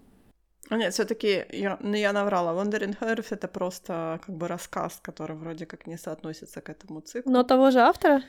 [0.69, 2.53] А нет, все-таки я, ну, я наврала.
[2.53, 7.29] Wandering Earth это просто как бы рассказ, который вроде как не соотносится к этому циклу.
[7.29, 8.23] Но того же автора?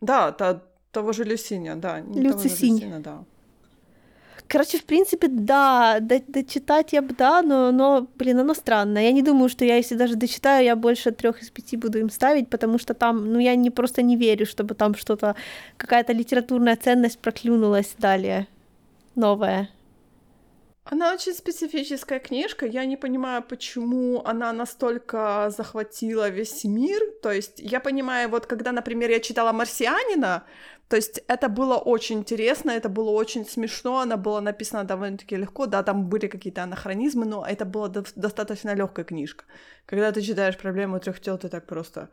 [0.00, 0.60] Да, та,
[0.92, 2.00] того же Люсиня, да.
[2.00, 2.74] Люцисинь.
[2.74, 3.24] Люсиня, да.
[4.48, 9.02] Короче, в принципе, да, дочитать я бы, да, но, но, блин, оно странное.
[9.02, 12.08] Я не думаю, что я, если даже дочитаю, я больше трех из пяти буду им
[12.08, 15.36] ставить, потому что там, ну, я не просто не верю, чтобы там что-то,
[15.76, 18.46] какая-то литературная ценность проклюнулась далее,
[19.14, 19.68] новая.
[20.90, 22.64] Она очень специфическая книжка.
[22.64, 27.02] Я не понимаю, почему она настолько захватила весь мир.
[27.22, 30.44] То есть я понимаю, вот когда, например, я читала «Марсианина»,
[30.88, 35.66] то есть это было очень интересно, это было очень смешно, она была написана довольно-таки легко,
[35.66, 39.44] да, там были какие-то анахронизмы, но это была до- достаточно легкая книжка.
[39.86, 42.08] Когда ты читаешь «Проблему трех тел», ты так просто...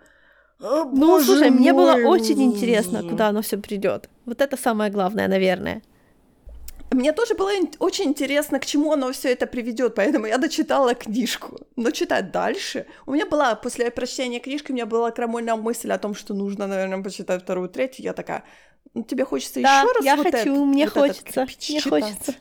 [0.60, 1.60] О, ну, слушай, мой!
[1.60, 4.10] мне было очень интересно, куда оно все придет.
[4.26, 5.82] Вот это самое главное, наверное.
[6.92, 11.60] Мне тоже было очень интересно, к чему оно все это приведет, поэтому я дочитала книжку.
[11.76, 12.86] Но читать дальше...
[13.06, 16.68] У меня была, после прочтения книжки, у меня была крамольная мысль о том, что нужно,
[16.68, 18.06] наверное, почитать вторую, третью.
[18.06, 18.44] Я такая,
[18.94, 21.80] ну, тебе хочется да, еще раз я вот хочу, это, мне вот хочется, этот мне
[21.82, 22.04] читать?
[22.04, 22.36] хочется.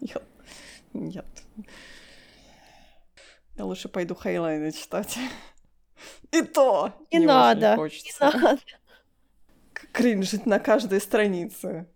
[0.00, 0.22] Нет,
[0.92, 1.26] нет.
[3.56, 5.18] Я лучше пойду Хейлайна читать.
[6.30, 8.58] И то не, не надо, не надо.
[9.92, 11.86] кринжить на каждой странице.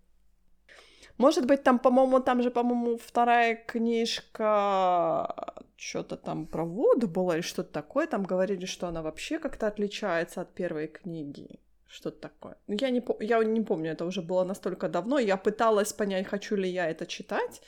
[1.19, 5.35] Может быть, там, по-моему, там же, по-моему, вторая книжка
[5.77, 8.07] что-то там про воду была или что-то такое.
[8.07, 11.61] Там говорили, что она вообще как-то отличается от первой книги.
[11.87, 12.57] Что-то такое.
[12.67, 15.19] Ну, я не, я не помню, это уже было настолько давно.
[15.19, 17.61] Я пыталась понять, хочу ли я это читать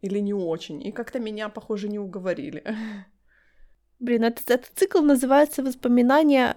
[0.00, 0.82] или не очень.
[0.84, 2.64] И как-то меня, похоже, не уговорили.
[4.00, 6.56] Блин, этот, этот цикл называется «Воспоминания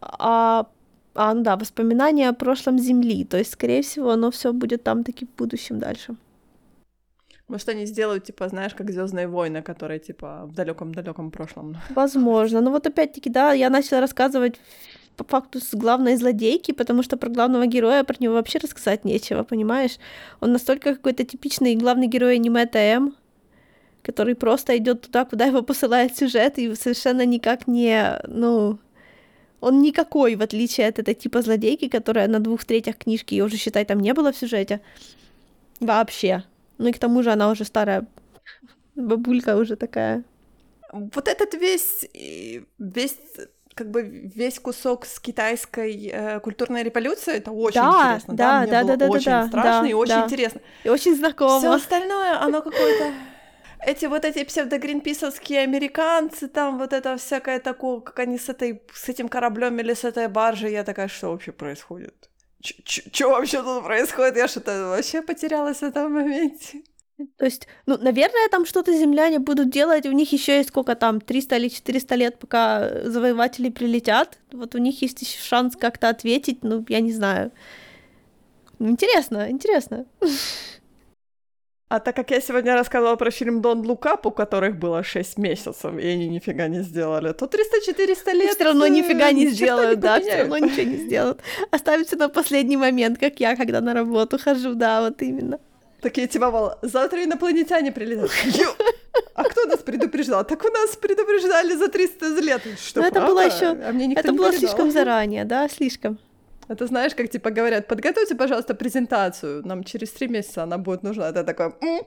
[0.00, 0.66] о
[1.14, 3.24] а, ну да, воспоминания о прошлом Земли.
[3.24, 6.16] То есть, скорее всего, оно все будет там таки в будущем дальше.
[7.48, 11.76] Может, они сделают, типа, знаешь, как Звездные войны, которые, типа, в далеком-далеком прошлом.
[11.90, 12.60] Возможно.
[12.60, 14.60] Но вот опять-таки, да, я начала рассказывать
[15.16, 19.42] по факту с главной злодейки, потому что про главного героя, про него вообще рассказать нечего,
[19.42, 19.98] понимаешь?
[20.40, 23.10] Он настолько какой-то типичный главный герой аниме ТМ,
[24.02, 28.78] который просто идет туда, куда его посылает сюжет, и совершенно никак не, ну,
[29.60, 33.56] он никакой, в отличие от этой типа злодейки, которая на двух третях книжки, ее уже,
[33.56, 34.80] считай, там не было в сюжете.
[35.80, 36.44] Вообще.
[36.78, 38.06] Ну и к тому же она уже старая
[38.94, 40.24] бабулька уже такая.
[40.92, 42.08] Вот этот весь,
[42.78, 43.16] весь
[43.74, 48.34] как бы весь кусок с китайской э, культурной революции, это очень да, интересно.
[48.34, 50.24] Да, да, Мне да, было да, очень да, страшно да, и очень да.
[50.24, 50.60] интересно.
[50.84, 51.58] И очень знакомо.
[51.58, 53.12] Все остальное, оно какое-то
[53.86, 59.08] эти вот эти псевдогринписовские американцы, там вот это всякое такое, как они с, этой, с
[59.08, 62.30] этим кораблем или с этой баржей, я такая, что вообще происходит?
[62.84, 64.36] Что вообще тут происходит?
[64.36, 66.82] Я что-то вообще потерялась в этом моменте.
[67.36, 70.06] То есть, ну, наверное, там что-то земляне будут делать.
[70.06, 74.38] У них еще есть сколько там, 300 или 400 лет, пока завоеватели прилетят.
[74.52, 76.62] Вот у них есть еще шанс как-то ответить.
[76.62, 77.52] Ну, я не знаю.
[78.78, 80.06] Интересно, интересно.
[81.90, 85.92] А так как я сегодня рассказывала про фильм «Дон Лукап», у которых было 6 месяцев,
[85.98, 88.54] и они нифига не сделали, то 300-400 лет...
[88.54, 91.40] Все равно нифига не сделают, да, все равно ничего не сделают.
[91.72, 95.58] Оставится на последний момент, как я, когда на работу хожу, да, вот именно.
[96.00, 98.30] Такие типа, мол, завтра инопланетяне прилетят.
[99.34, 100.44] А кто нас предупреждал?
[100.44, 102.62] Так у нас предупреждали за 300 лет.
[102.78, 103.70] Что, Но это было еще...
[103.70, 106.20] А мне это было слишком заранее, да, слишком.
[106.70, 111.28] Это знаешь, как типа говорят, подготовьте, пожалуйста, презентацию, нам через три месяца она будет нужна.
[111.28, 112.06] Это такое, М-м".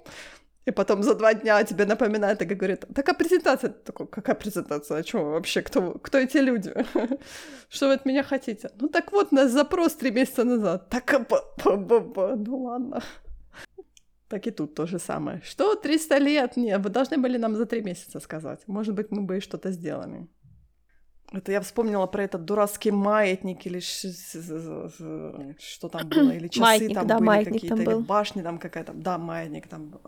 [0.66, 3.70] и потом за два дня тебе напоминает и говорит, такая презентация.
[3.72, 5.00] Такой, какая презентация?
[5.00, 5.62] А что вообще?
[5.62, 6.74] Кто, кто эти люди?
[7.70, 8.70] Что вы от меня хотите?
[8.80, 10.90] Ну так вот, наш запрос три месяца назад.
[10.90, 11.14] Так,
[11.66, 13.04] ну ладно.
[14.30, 15.42] Так и тут то же самое.
[15.44, 16.58] Что 300 лет?
[16.58, 18.62] Нет, вы должны были нам за три месяца сказать.
[18.68, 20.28] Может быть, мы бы и что-то сделали.
[21.34, 27.08] Это я вспомнила про этот дурацкий маятник или что там было, или часы маятник, там
[27.08, 30.00] да, были какие-то, или башни там какая-то, да, маятник там.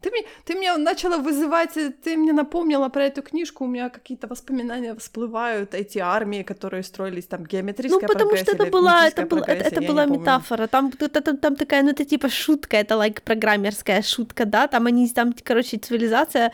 [0.00, 4.26] Ты мне, ты меня начала вызывать, ты мне напомнила про эту книжку, у меня какие-то
[4.26, 9.42] воспоминания всплывают, эти армии, которые строились там геометрическая Ну, потому что это была, это, был,
[9.42, 14.02] это, это была метафора, там, там, там такая, ну, это типа шутка, это like программерская
[14.02, 16.50] шутка, да, там они, там, короче, цивилизация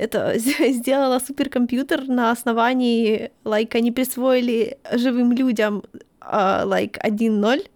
[0.00, 5.82] это сделала суперкомпьютер на основании, like, они присвоили живым людям,
[6.20, 7.66] uh, like, 1-0,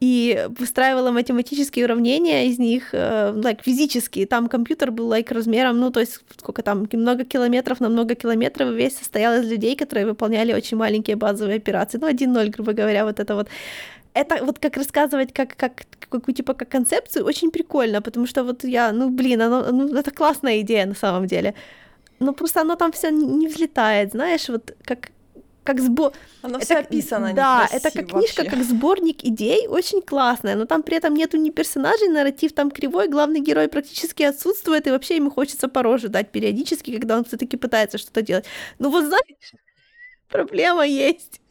[0.00, 4.26] и выстраивала математические уравнения из них, э, like, физические.
[4.26, 8.74] Там компьютер был like, размером, ну, то есть сколько там, много километров на много километров,
[8.74, 11.98] весь состоял из людей, которые выполняли очень маленькие базовые операции.
[11.98, 13.48] Ну, 1-0, грубо говоря, вот это вот.
[14.14, 18.64] Это вот как рассказывать как, как какую типа как концепцию очень прикольно, потому что вот
[18.64, 21.54] я, ну блин, оно, ну, это классная идея на самом деле.
[22.18, 25.10] Но просто оно там все не взлетает, знаешь, вот как
[25.64, 26.12] как сбор...
[26.42, 30.82] Оно это, все описано Да, это как книжка, как сборник идей, очень классная, но там
[30.82, 35.30] при этом нету ни персонажей, нарратив там кривой, главный герой практически отсутствует, и вообще ему
[35.30, 38.44] хочется по роже дать периодически, когда он все таки пытается что-то делать.
[38.78, 39.52] Ну вот знаешь,
[40.28, 41.41] проблема есть.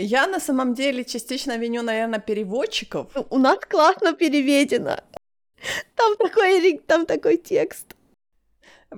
[0.00, 3.06] Я на самом деле частично виню, наверное, переводчиков.
[3.30, 4.96] У нас классно переведено.
[5.94, 7.94] Там такой, там такой текст.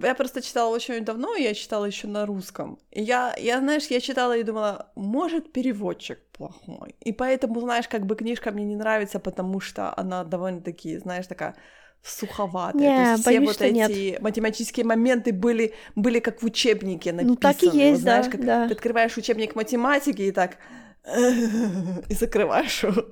[0.00, 2.78] Я просто читала очень давно, я читала еще на русском.
[2.90, 6.94] И я, я, знаешь, я читала и думала, может, переводчик плохой.
[7.00, 11.56] И поэтому, знаешь, как бы книжка мне не нравится, потому что она довольно-таки, знаешь, такая
[12.02, 12.80] суховатая.
[12.80, 14.22] Не, То есть боюсь, все вот эти нет.
[14.22, 17.30] математические моменты были, были как в учебнике написаны.
[17.30, 18.68] Ну, так и есть, вот, знаешь, да, как да.
[18.68, 20.56] ты открываешь учебник математики и так
[22.08, 23.04] и закрываешь его.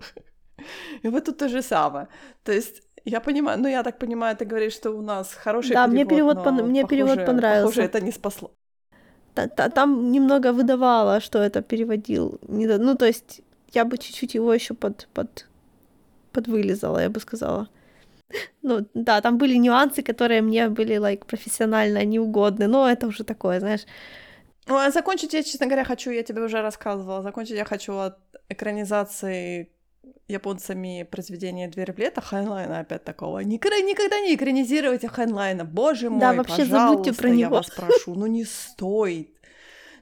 [1.02, 2.06] И вот тут то же самое.
[2.44, 5.86] То есть я понимаю, ну я так понимаю, ты говоришь, что у нас хороший да,
[5.86, 6.54] перевод, мне перевод, но, пон...
[6.68, 7.68] мне похоже, перевод понравился.
[7.68, 8.50] Похоже, это не спасло.
[9.74, 12.38] Там немного выдавало, что это переводил.
[12.48, 15.46] Ну, то есть я бы чуть-чуть его еще под, под,
[16.32, 17.68] подвылезала, я бы сказала.
[18.62, 23.60] Ну, да, там были нюансы, которые мне были, like, профессионально неугодны, но это уже такое,
[23.60, 23.86] знаешь.
[24.70, 28.18] Ну, а закончить я, честно говоря, хочу, я тебе уже рассказывала, закончить я хочу от
[28.48, 29.72] экранизации
[30.28, 33.40] японцами произведения «Дверь в лето» Хайнлайна опять такого.
[33.40, 37.56] Никогда, никогда не экранизируйте Хайнлайна, боже мой, Да, вообще забудьте про я него.
[37.56, 39.34] вас прошу, ну не стоит.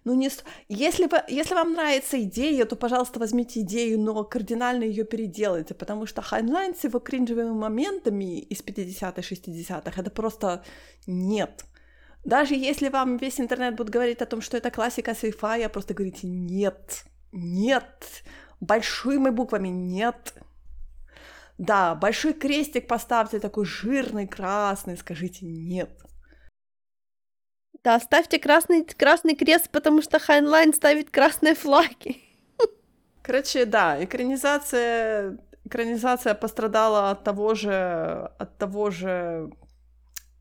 [0.05, 0.45] Ну не сто...
[0.69, 6.07] если, вы, если вам нравится идея, то, пожалуйста, возьмите идею, но кардинально ее переделайте, потому
[6.07, 10.63] что Хайнлайн с его кринжевыми моментами из 50-х, 60-х, это просто
[11.07, 11.65] нет.
[12.25, 16.27] Даже если вам весь интернет будет говорить о том, что это классика sci-fi, просто говорите
[16.27, 18.25] «нет, нет»,
[18.61, 20.35] большими буквами «нет».
[21.57, 25.91] Да, большой крестик поставьте, такой жирный, красный, скажите «нет».
[27.85, 32.17] Да, ставьте красный, красный крест, потому что Хайнлайн ставит красные флаги.
[33.23, 39.51] Короче, да, экранизация, экранизация пострадала от того же, от того же,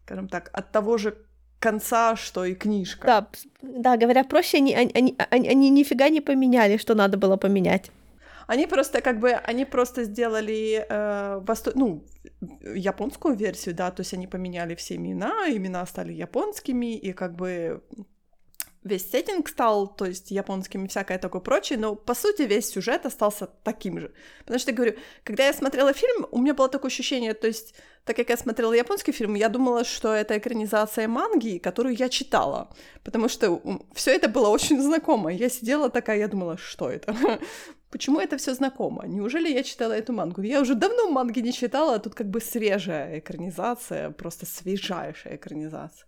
[0.03, 1.26] скажем так, от того же
[1.59, 3.07] конца, что и книжка.
[3.07, 3.27] Да,
[3.61, 7.91] да, говоря проще, они, они, они, они, они нифига не поменяли, что надо было поменять.
[8.47, 12.05] Они просто как бы, они просто сделали э, восто- ну,
[12.75, 17.83] японскую версию, да, то есть они поменяли все имена, имена стали японскими, и как бы
[18.83, 23.05] весь сеттинг стал, то есть японским и всякое такое прочее, но по сути весь сюжет
[23.05, 24.11] остался таким же.
[24.39, 27.75] Потому что, я говорю, когда я смотрела фильм, у меня было такое ощущение, то есть,
[28.05, 32.69] так как я смотрела японский фильм, я думала, что это экранизация манги, которую я читала,
[33.03, 33.61] потому что
[33.93, 35.31] все это было очень знакомо.
[35.33, 37.15] Я сидела такая, я думала, что это?
[37.89, 39.05] Почему это все знакомо?
[39.07, 40.41] Неужели я читала эту мангу?
[40.41, 46.07] Я уже давно манги не читала, а тут как бы свежая экранизация, просто свежайшая экранизация.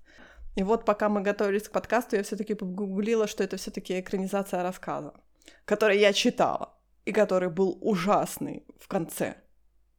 [0.60, 5.14] И вот пока мы готовились к подкасту, я все-таки погуглила, что это все-таки экранизация рассказа,
[5.64, 9.36] который я читала, и который был ужасный в конце.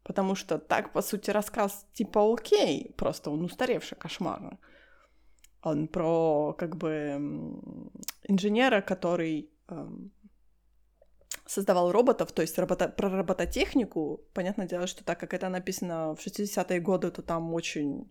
[0.03, 4.59] Потому что так, по сути, рассказ типа окей, просто он устаревший, кошмарно.
[5.63, 6.91] Он про, как бы,
[8.29, 10.13] инженера, который эм,
[11.47, 14.21] создавал роботов, то есть робота, про робототехнику.
[14.35, 18.11] Понятное дело, что так как это написано в 60-е годы, то там очень,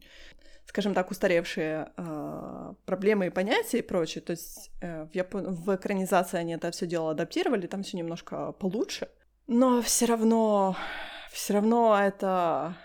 [0.70, 4.22] скажем так, устаревшие э, проблемы и понятия и прочее.
[4.22, 5.56] То есть э, в, Япон...
[5.56, 9.10] в экранизации они это все дело адаптировали, там все немножко получше.
[9.48, 10.78] Но все равно,
[11.32, 12.78] все равно это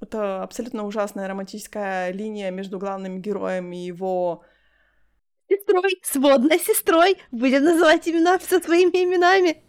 [0.00, 4.42] это абсолютно ужасная романтическая линия между главным героем и его
[5.48, 9.62] Сестрой, сводной сестрой, будем называть имена со своими именами.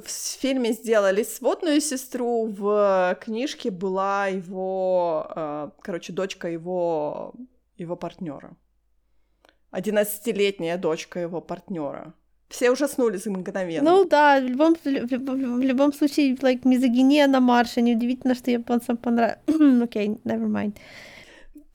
[0.00, 7.34] В фильме сделали сводную сестру, в книжке была его, э, короче, дочка его,
[7.78, 8.56] его партнера.
[9.70, 12.14] Одиннадцатилетняя дочка его партнера.
[12.48, 13.90] Все ужаснулись мгновенно.
[13.90, 17.82] Ну да, в любом, в любом, в любом случае, like, мизогиния на марше.
[17.82, 19.38] Неудивительно, что японцам понравилось.
[19.82, 20.76] Окей, never mind.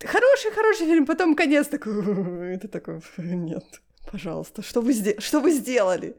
[0.05, 3.65] Хороший, хороший фильм, потом конец такой, это такой, нет,
[4.09, 6.15] пожалуйста, что вы, что вы сделали?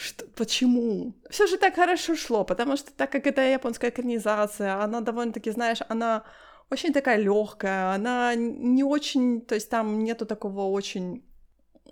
[0.00, 1.12] Что, почему?
[1.28, 5.78] Все же так хорошо шло, потому что так как это японская экранизация, она довольно-таки, знаешь,
[5.88, 6.22] она
[6.70, 11.24] очень такая легкая, она не очень, то есть там нету такого очень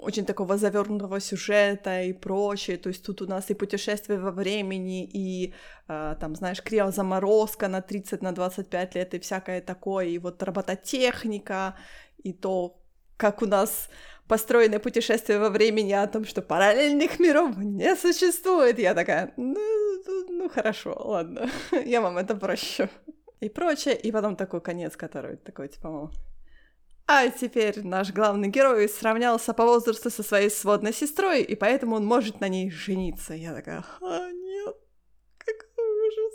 [0.00, 2.76] очень такого завернутого сюжета и прочее.
[2.76, 5.54] То есть тут у нас и путешествие во времени, и
[5.88, 11.74] э, там, знаешь, криозаморозка на 30, на 25 лет, и всякое такое, и вот робототехника,
[12.22, 12.78] и то,
[13.16, 13.88] как у нас
[14.28, 18.78] построены путешествия во времени о том, что параллельных миров не существует.
[18.78, 19.56] Я такая, ну,
[20.28, 21.48] ну хорошо, ладно,
[21.84, 22.88] я вам это прощу.
[23.40, 26.10] И прочее, и потом такой конец, который такой, типа, мол,
[27.08, 32.04] а теперь наш главный герой сравнялся по возрасту со своей сводной сестрой, и поэтому он
[32.04, 33.34] может на ней жениться.
[33.34, 34.76] Я такая, а, нет,
[35.38, 36.34] какой ужас.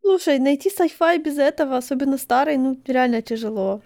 [0.00, 3.80] Слушай, найти sci-fi без этого, особенно старый, ну, реально тяжело.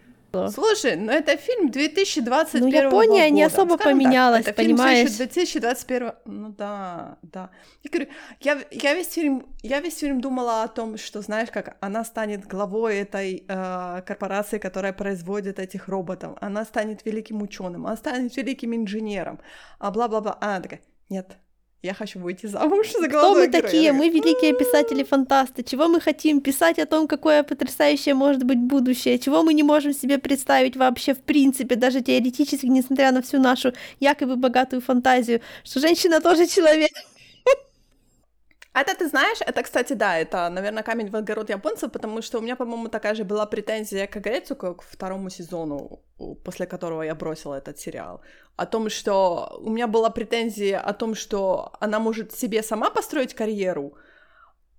[0.54, 3.30] Слушай, ну это фильм 2021 Ну, Япония года.
[3.30, 5.10] не особо Скажем поменялась, так, это фильм понимаешь?
[5.10, 7.50] 2021 Ну да, да.
[7.82, 11.76] Я говорю, я, я, весь фильм, я весь фильм думала о том, что, знаешь, как
[11.80, 16.36] она станет главой этой э, корпорации, которая производит этих роботов.
[16.40, 19.40] Она станет великим ученым, она станет великим инженером,
[19.78, 20.38] а бла-бла-бла.
[20.40, 21.36] А Она такая, нет,
[21.82, 23.62] я хочу выйти замуж за Кто мы героя».
[23.62, 23.92] такие?
[23.92, 25.62] Мы великие писатели-фантасты.
[25.62, 26.40] Чего мы хотим?
[26.40, 29.18] Писать о том, какое потрясающее может быть будущее.
[29.18, 33.72] Чего мы не можем себе представить вообще в принципе, даже теоретически, несмотря на всю нашу
[33.98, 36.90] якобы богатую фантазию, что женщина тоже человек.
[38.72, 42.40] Это ты знаешь, это, кстати, да, это, наверное, камень в огород японцев, потому что у
[42.40, 46.02] меня, по-моему, такая же была претензия к Агрецу, как к второму сезону,
[46.44, 48.20] после которого я бросила этот сериал.
[48.56, 53.34] О том, что у меня была претензия о том, что она может себе сама построить
[53.34, 53.96] карьеру,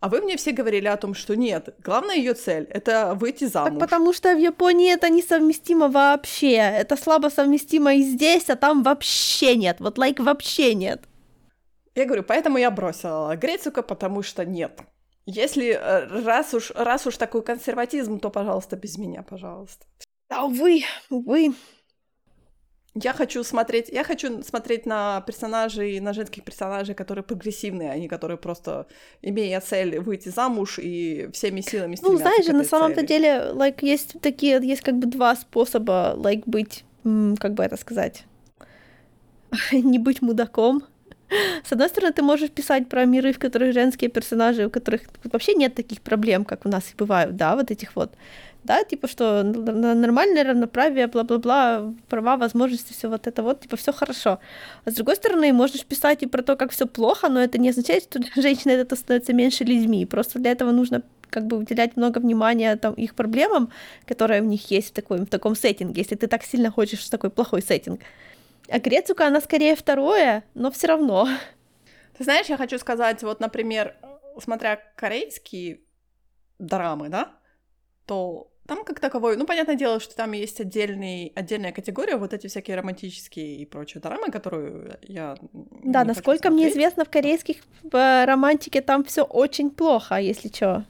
[0.01, 3.79] А вы мне все говорили о том, что нет, главная ее цель— это выйти замуж.
[3.79, 6.55] Так потому что в Японии это несовместимо вообще.
[6.55, 9.77] Это слабо совместимо и здесь, а там вообще нет.
[9.79, 11.03] Вот лайк like, вообще нет.
[11.95, 14.81] Я говорю, поэтому я бросила Грецика, потому что нет.
[15.25, 19.85] Если э, раз уж, раз уж такой консерватизм, то, пожалуйста, без меня, пожалуйста.
[20.29, 21.53] А вы, вы.
[22.93, 28.09] Я хочу смотреть, я хочу смотреть на персонажей, на женских персонажей, которые прогрессивные, а не
[28.09, 28.87] которые просто
[29.21, 34.19] имея цель выйти замуж и всеми силами Ну, знаешь же, на самом-то деле, like, есть
[34.21, 36.83] такие, есть как бы два способа, like, быть,
[37.39, 38.25] как бы это сказать,
[39.71, 40.83] не быть мудаком,
[41.63, 45.53] с одной стороны, ты можешь писать про миры, в которых женские персонажи, у которых вообще
[45.53, 48.11] нет таких проблем, как у нас и бывают, да, вот этих вот,
[48.63, 54.39] да, типа, что нормальное равноправие, бла-бла-бла, права, возможности, все вот это вот, типа, все хорошо.
[54.85, 57.69] А с другой стороны, можешь писать и про то, как все плохо, но это не
[57.69, 60.05] означает, что для женщин это становится меньше людьми.
[60.05, 61.01] Просто для этого нужно
[61.31, 63.71] как бы уделять много внимания там, их проблемам,
[64.05, 67.29] которые у них есть в, такой, в таком сеттинге, если ты так сильно хочешь такой
[67.29, 68.01] плохой сеттинг.
[68.71, 71.27] А Грецука, она скорее второе, но все равно.
[72.17, 73.95] Ты знаешь, я хочу сказать, вот, например,
[74.39, 75.81] смотря корейские
[76.57, 77.33] драмы, да,
[78.05, 82.47] то там как таковой, ну, понятное дело, что там есть отдельный, отдельная категория, вот эти
[82.47, 85.35] всякие романтические и прочие драмы, которые я...
[85.51, 90.85] Да, насколько мне известно, в корейских в романтике там все очень плохо, если что.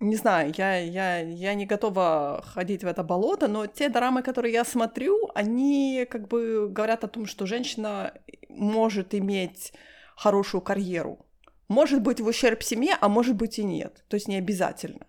[0.00, 4.52] Не знаю, я, я, я не готова ходить в это болото, но те драмы, которые
[4.52, 8.14] я смотрю, они как бы говорят о том, что женщина
[8.48, 9.72] может иметь
[10.14, 11.26] хорошую карьеру.
[11.66, 14.04] Может быть в ущерб семье, а может быть и нет.
[14.08, 15.07] То есть не обязательно.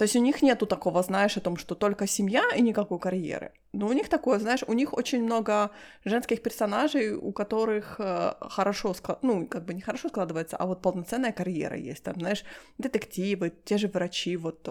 [0.00, 3.52] То есть у них нету такого, знаешь, о том, что только семья и никакой карьеры.
[3.74, 5.70] Но у них такое, знаешь, у них очень много
[6.06, 11.32] женских персонажей, у которых э, хорошо, ну, как бы не хорошо складывается, а вот полноценная
[11.32, 12.02] карьера есть.
[12.02, 12.44] Там, знаешь,
[12.78, 14.66] детективы, те же врачи, вот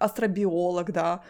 [0.00, 1.22] астробиолог, да.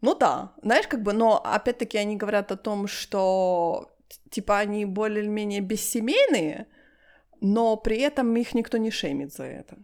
[0.00, 3.90] Ну да, знаешь, как бы, но опять-таки они говорят о том, что
[4.30, 6.66] типа они более-менее бессемейные,
[7.40, 9.76] но при этом их никто не шеймит за это.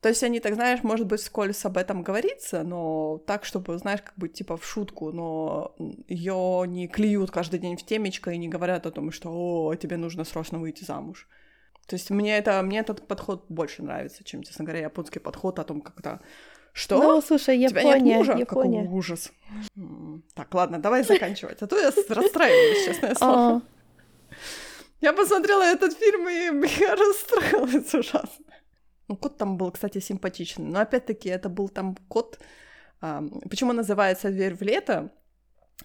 [0.00, 4.02] То есть они так, знаешь, может быть, вскользь об этом говорится, но так, чтобы, знаешь,
[4.02, 5.74] как бы типа в шутку, но
[6.06, 9.96] ее не клюют каждый день в темечко и не говорят о том, что «О, тебе
[9.96, 11.26] нужно срочно выйти замуж».
[11.86, 15.64] То есть мне, это, мне этот подход больше нравится, чем, честно говоря, японский подход о
[15.64, 16.20] том, когда
[16.76, 17.02] что?
[17.02, 18.32] Ну, слушай, Япония, Тебя нет мужа?
[18.32, 18.82] Япония.
[18.82, 19.32] Какой ужас.
[20.34, 23.62] Так, ладно, давай заканчивать, а то я расстраиваюсь, честное слово.
[25.00, 28.44] Я посмотрела этот фильм, и я расстроилась ужасно.
[29.08, 30.66] Ну, кот там был, кстати, симпатичный.
[30.66, 32.38] Но опять-таки это был там кот.
[33.00, 35.10] А, почему называется «Дверь в лето»?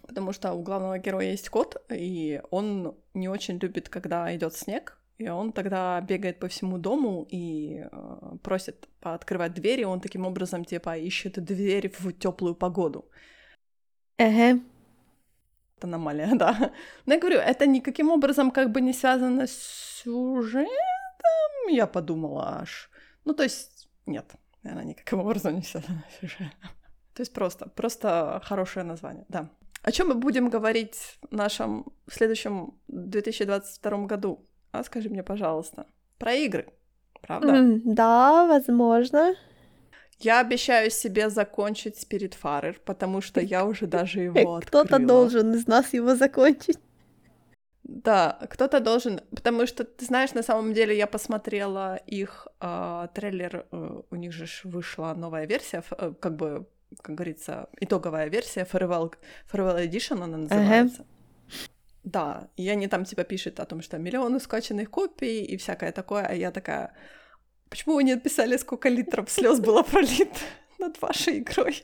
[0.07, 4.98] Потому что у главного героя есть кот, и он не очень любит, когда идет снег,
[5.18, 10.65] и он тогда бегает по всему дому и э, просит открывать двери, он таким образом
[10.65, 13.06] типа ищет дверь в теплую погоду.
[14.18, 14.60] Ага.
[15.81, 16.72] Аномалия, да.
[17.06, 20.69] Но я говорю, это никаким образом как бы не связано с сюжетом,
[21.69, 22.89] я подумала аж.
[23.26, 24.26] Ну, то есть, нет,
[24.64, 26.52] она никаким образом не связана с сюжетом.
[27.14, 29.49] То есть просто, просто хорошее название, да.
[29.84, 34.48] О чем мы будем говорить в нашем следующем 2022 году?
[34.72, 35.88] А скажи мне, пожалуйста,
[36.18, 36.68] про игры,
[37.22, 37.48] правда?
[37.48, 39.35] Mm, да, возможно.
[40.19, 44.84] Я обещаю себе закончить Spiritfarer, потому что я уже даже его открыла.
[44.84, 46.77] Кто-то должен из нас его закончить.
[47.93, 53.65] Да, кто-то должен, потому что, ты знаешь, на самом деле я посмотрела их э, трейлер,
[53.72, 56.65] э, у них же вышла новая версия, э, как бы,
[57.01, 59.13] как говорится, итоговая версия, Farewell,
[59.51, 61.01] Farewell Edition она называется.
[61.01, 61.69] Uh-huh.
[62.03, 66.26] Да, и они там типа пишут о том, что миллионы скачанных копий и всякое такое,
[66.26, 66.93] а я такая,
[67.69, 70.39] почему вы не написали, сколько литров слез было пролито
[70.80, 71.84] над вашей игрой?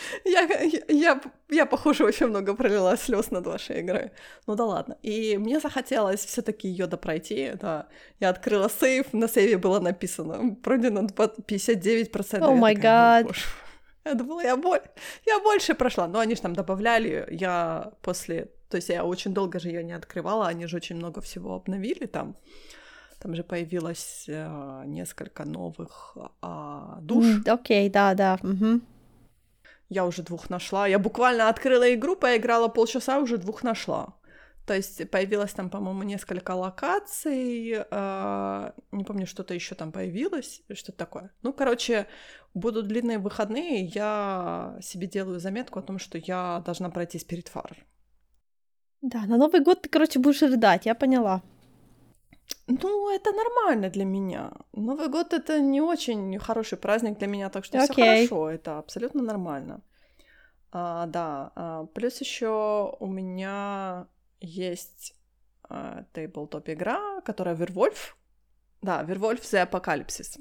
[0.24, 0.42] Я,
[0.88, 1.20] я,
[1.50, 4.10] я, похоже, очень много пролила слез над вашей игрой.
[4.46, 4.96] Ну да ладно.
[5.02, 7.52] И мне захотелось все таки ее допройти.
[7.60, 7.86] Да.
[8.20, 12.38] Я открыла сейф, на сейве было написано пройдено 59%.
[12.44, 13.26] О май гад.
[14.04, 14.80] Я думала, я, боль...
[15.26, 16.08] я больше прошла.
[16.08, 17.26] Но они же там добавляли.
[17.30, 18.48] Я после...
[18.68, 20.48] То есть я очень долго же ее не открывала.
[20.48, 22.36] Они же очень много всего обновили там.
[23.18, 27.26] Там же появилось э, несколько новых э, душ.
[27.46, 28.38] Окей, mm, да, да.
[28.42, 28.80] Угу.
[29.90, 30.86] Я уже двух нашла.
[30.86, 34.14] Я буквально открыла игру, поиграла полчаса, уже двух нашла.
[34.66, 37.74] То есть появилось там, по-моему, несколько локаций.
[37.90, 41.32] Э, не помню, что-то еще там появилось, что-то такое.
[41.42, 42.06] Ну, короче,
[42.54, 47.76] будут длинные выходные, я себе делаю заметку о том, что я должна пройти Spiritfarer.
[49.02, 51.42] Да, на Новый год ты, короче, будешь рыдать, я поняла.
[52.66, 54.52] Ну, это нормально для меня.
[54.72, 58.26] Новый год это не очень хороший праздник для меня, так что все Окей.
[58.26, 59.80] хорошо, это абсолютно нормально.
[60.72, 64.06] А, да, а, плюс еще у меня
[64.40, 65.14] есть
[65.68, 68.14] а, тейблтоп игра, которая Werewolf.
[68.82, 70.40] Да, Werewolf The Apocalypse.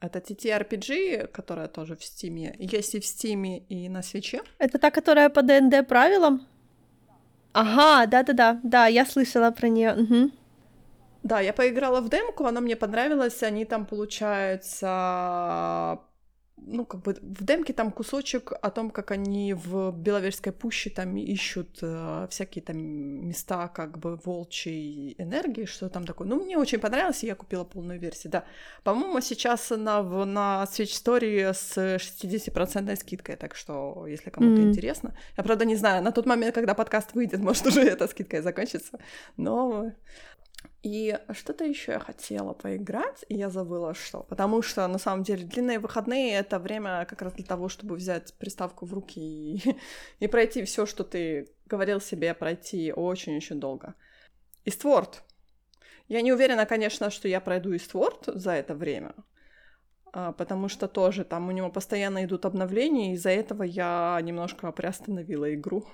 [0.00, 2.54] Это TTRPG, которая тоже в Стиме.
[2.58, 4.42] Есть и в Стиме, и на свече.
[4.58, 6.46] Это та, которая по ДНД правилам?
[7.52, 10.30] Ага, да-да-да, да, я слышала про нее.
[11.26, 13.42] Да, я поиграла в демку, она мне понравилась.
[13.42, 14.86] Они там, получается,
[16.56, 21.16] ну, как бы в демке там кусочек о том, как они в Беловежской пуще там
[21.16, 26.28] ищут э, всякие там места как бы волчьей энергии, что там такое.
[26.28, 28.44] Ну, мне очень понравилось, и я купила полную версию, да.
[28.84, 34.68] По-моему, сейчас она в, на Switch Story с 60% скидкой, так что, если кому-то М.
[34.68, 35.16] интересно.
[35.36, 38.42] Я, правда, не знаю, на тот момент, когда подкаст выйдет, может, уже эта скидка и
[38.42, 38.98] закончится,
[39.36, 39.92] но
[40.86, 44.22] и что-то еще я хотела поиграть, и я забыла что.
[44.22, 48.34] Потому что, на самом деле, длинные выходные— это время как раз для того, чтобы взять
[48.38, 49.76] приставку в руки и,
[50.20, 53.94] и пройти все, что ты говорил себе пройти очень-очень долго.
[54.64, 55.24] Истворд.
[56.06, 59.12] Я не уверена, конечно, что я пройду Истворд за это время,
[60.12, 64.70] а, потому что тоже там у него постоянно идут обновления, и из-за этого я немножко
[64.70, 65.84] приостановила игру.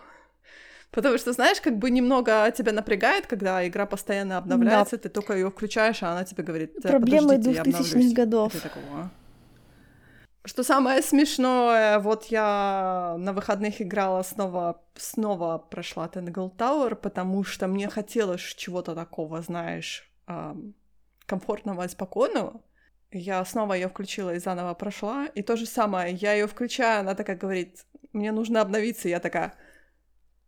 [0.92, 5.50] Потому что, знаешь, как бы немного тебя напрягает, когда игра постоянно обновляется, ты только ее
[5.50, 8.12] включаешь, а она тебе говорит, «Э, Проблемы подождите, я 2000-х обновлюсь».
[8.12, 8.52] годов.
[8.92, 9.10] «А?»
[10.44, 17.68] Что самое смешное, вот я на выходных играла снова, снова прошла Tangle Tower, потому что
[17.68, 20.10] мне хотелось чего-то такого, знаешь,
[21.26, 22.60] комфортного и спокойного.
[23.12, 25.26] Я снова ее включила и заново прошла.
[25.26, 29.08] И то же самое, я ее включаю, она такая говорит, мне нужно обновиться.
[29.08, 29.54] Я такая,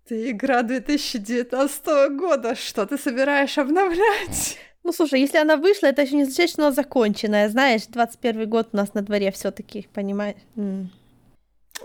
[0.07, 1.87] ты игра 2019
[2.17, 4.59] года, что ты собираешь обновлять?
[4.83, 7.49] Ну, слушай, если она вышла, это еще не означает, что она законченная.
[7.49, 10.37] Знаешь, 21 год у нас на дворе все таки понимаешь?
[10.57, 10.91] Ну,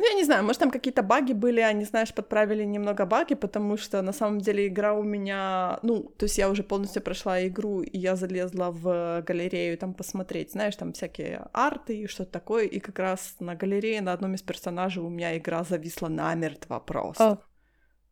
[0.02, 4.02] Я не знаю, может, там какие-то баги были, они, знаешь, подправили немного баги, потому что
[4.02, 7.98] на самом деле игра у меня, ну, то есть я уже полностью прошла игру, и
[7.98, 13.00] я залезла в галерею там посмотреть, знаешь, там всякие арты и что-то такое, и как
[13.00, 17.24] раз на галерее на одном из персонажей у меня игра зависла намертво просто.
[17.24, 17.38] О.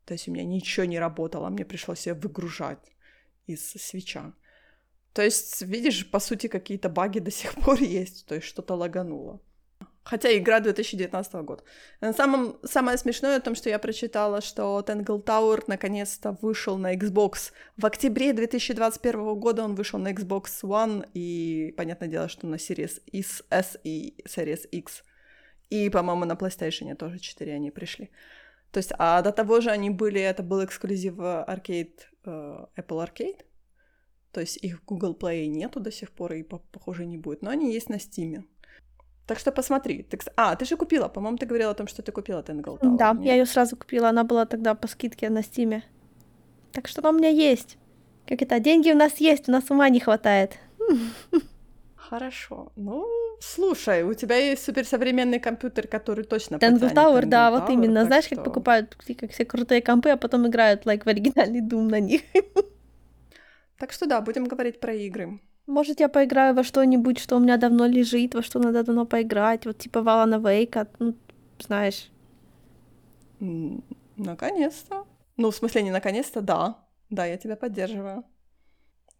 [0.08, 2.96] То есть у меня ничего не работало, мне пришлось ее выгружать
[3.46, 4.32] из свеча.
[5.12, 9.42] То есть, видишь, по сути, какие-то баги до сих пор есть, то есть что-то лагануло.
[10.04, 11.62] Хотя игра 2019 года.
[12.00, 17.52] На самое смешное в том, что я прочитала, что Tangle Tower наконец-то вышел на Xbox.
[17.76, 23.02] В октябре 2021 года он вышел на Xbox One, и понятное дело, что на Series
[23.12, 25.02] S и Series X.
[25.68, 28.10] И, по-моему, на PlayStation тоже 4 они пришли.
[28.70, 33.44] То есть, а до того же они были, это был эксклюзив Arcade, э, Apple Arcade.
[34.32, 37.42] То есть их Google Play нету до сих пор, и, по- похоже, не будет.
[37.42, 38.44] Но они есть на Steam.
[39.26, 40.02] Так что посмотри.
[40.02, 41.08] Ты, а, ты же купила.
[41.08, 42.96] По-моему, ты говорила о том, что ты купила Tangle Tower.
[42.96, 43.26] Да, нет?
[43.26, 45.82] я ее сразу купила, она была тогда по скидке на Стиме.
[46.72, 47.78] Так что она у меня есть.
[48.26, 50.58] Как это, деньги у нас есть, у нас ума не хватает.
[52.08, 52.72] Хорошо.
[52.76, 53.06] Ну,
[53.40, 58.00] слушай, у тебя есть суперсовременный компьютер, который точно Tangle Tower, да, вот Tower, именно.
[58.00, 61.60] так Знаешь, как что- покупают как все крутые компы, а потом играют, like, в оригинальный
[61.60, 62.22] Doom на них.
[63.78, 65.40] Так что да, будем говорить про игры.
[65.66, 69.66] Может, я поиграю во что-нибудь, что у меня давно лежит, во что надо давно поиграть,
[69.66, 71.14] вот типа Валана Вейка, ну,
[71.60, 72.10] знаешь.
[74.16, 75.04] Наконец-то.
[75.36, 76.74] Ну, в смысле, не наконец-то, да.
[77.10, 78.24] Да, я тебя поддерживаю.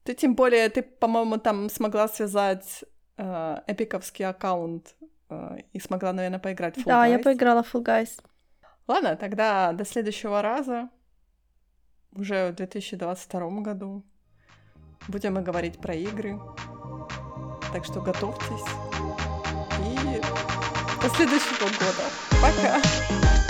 [0.09, 2.82] Ты тем более, ты, по-моему, там смогла связать
[3.18, 4.94] э, эпиковский аккаунт
[5.28, 7.22] э, и смогла, наверное, поиграть в Fall Да, я Guys.
[7.24, 8.18] поиграла в Fall Guys.
[8.86, 10.89] Ладно, тогда до следующего раза,
[12.12, 14.02] уже в 2022 году,
[15.09, 16.40] будем мы говорить про игры.
[17.70, 18.64] Так что готовьтесь.
[19.78, 20.22] И
[21.02, 22.09] до следующего года.
[22.40, 23.47] Пока!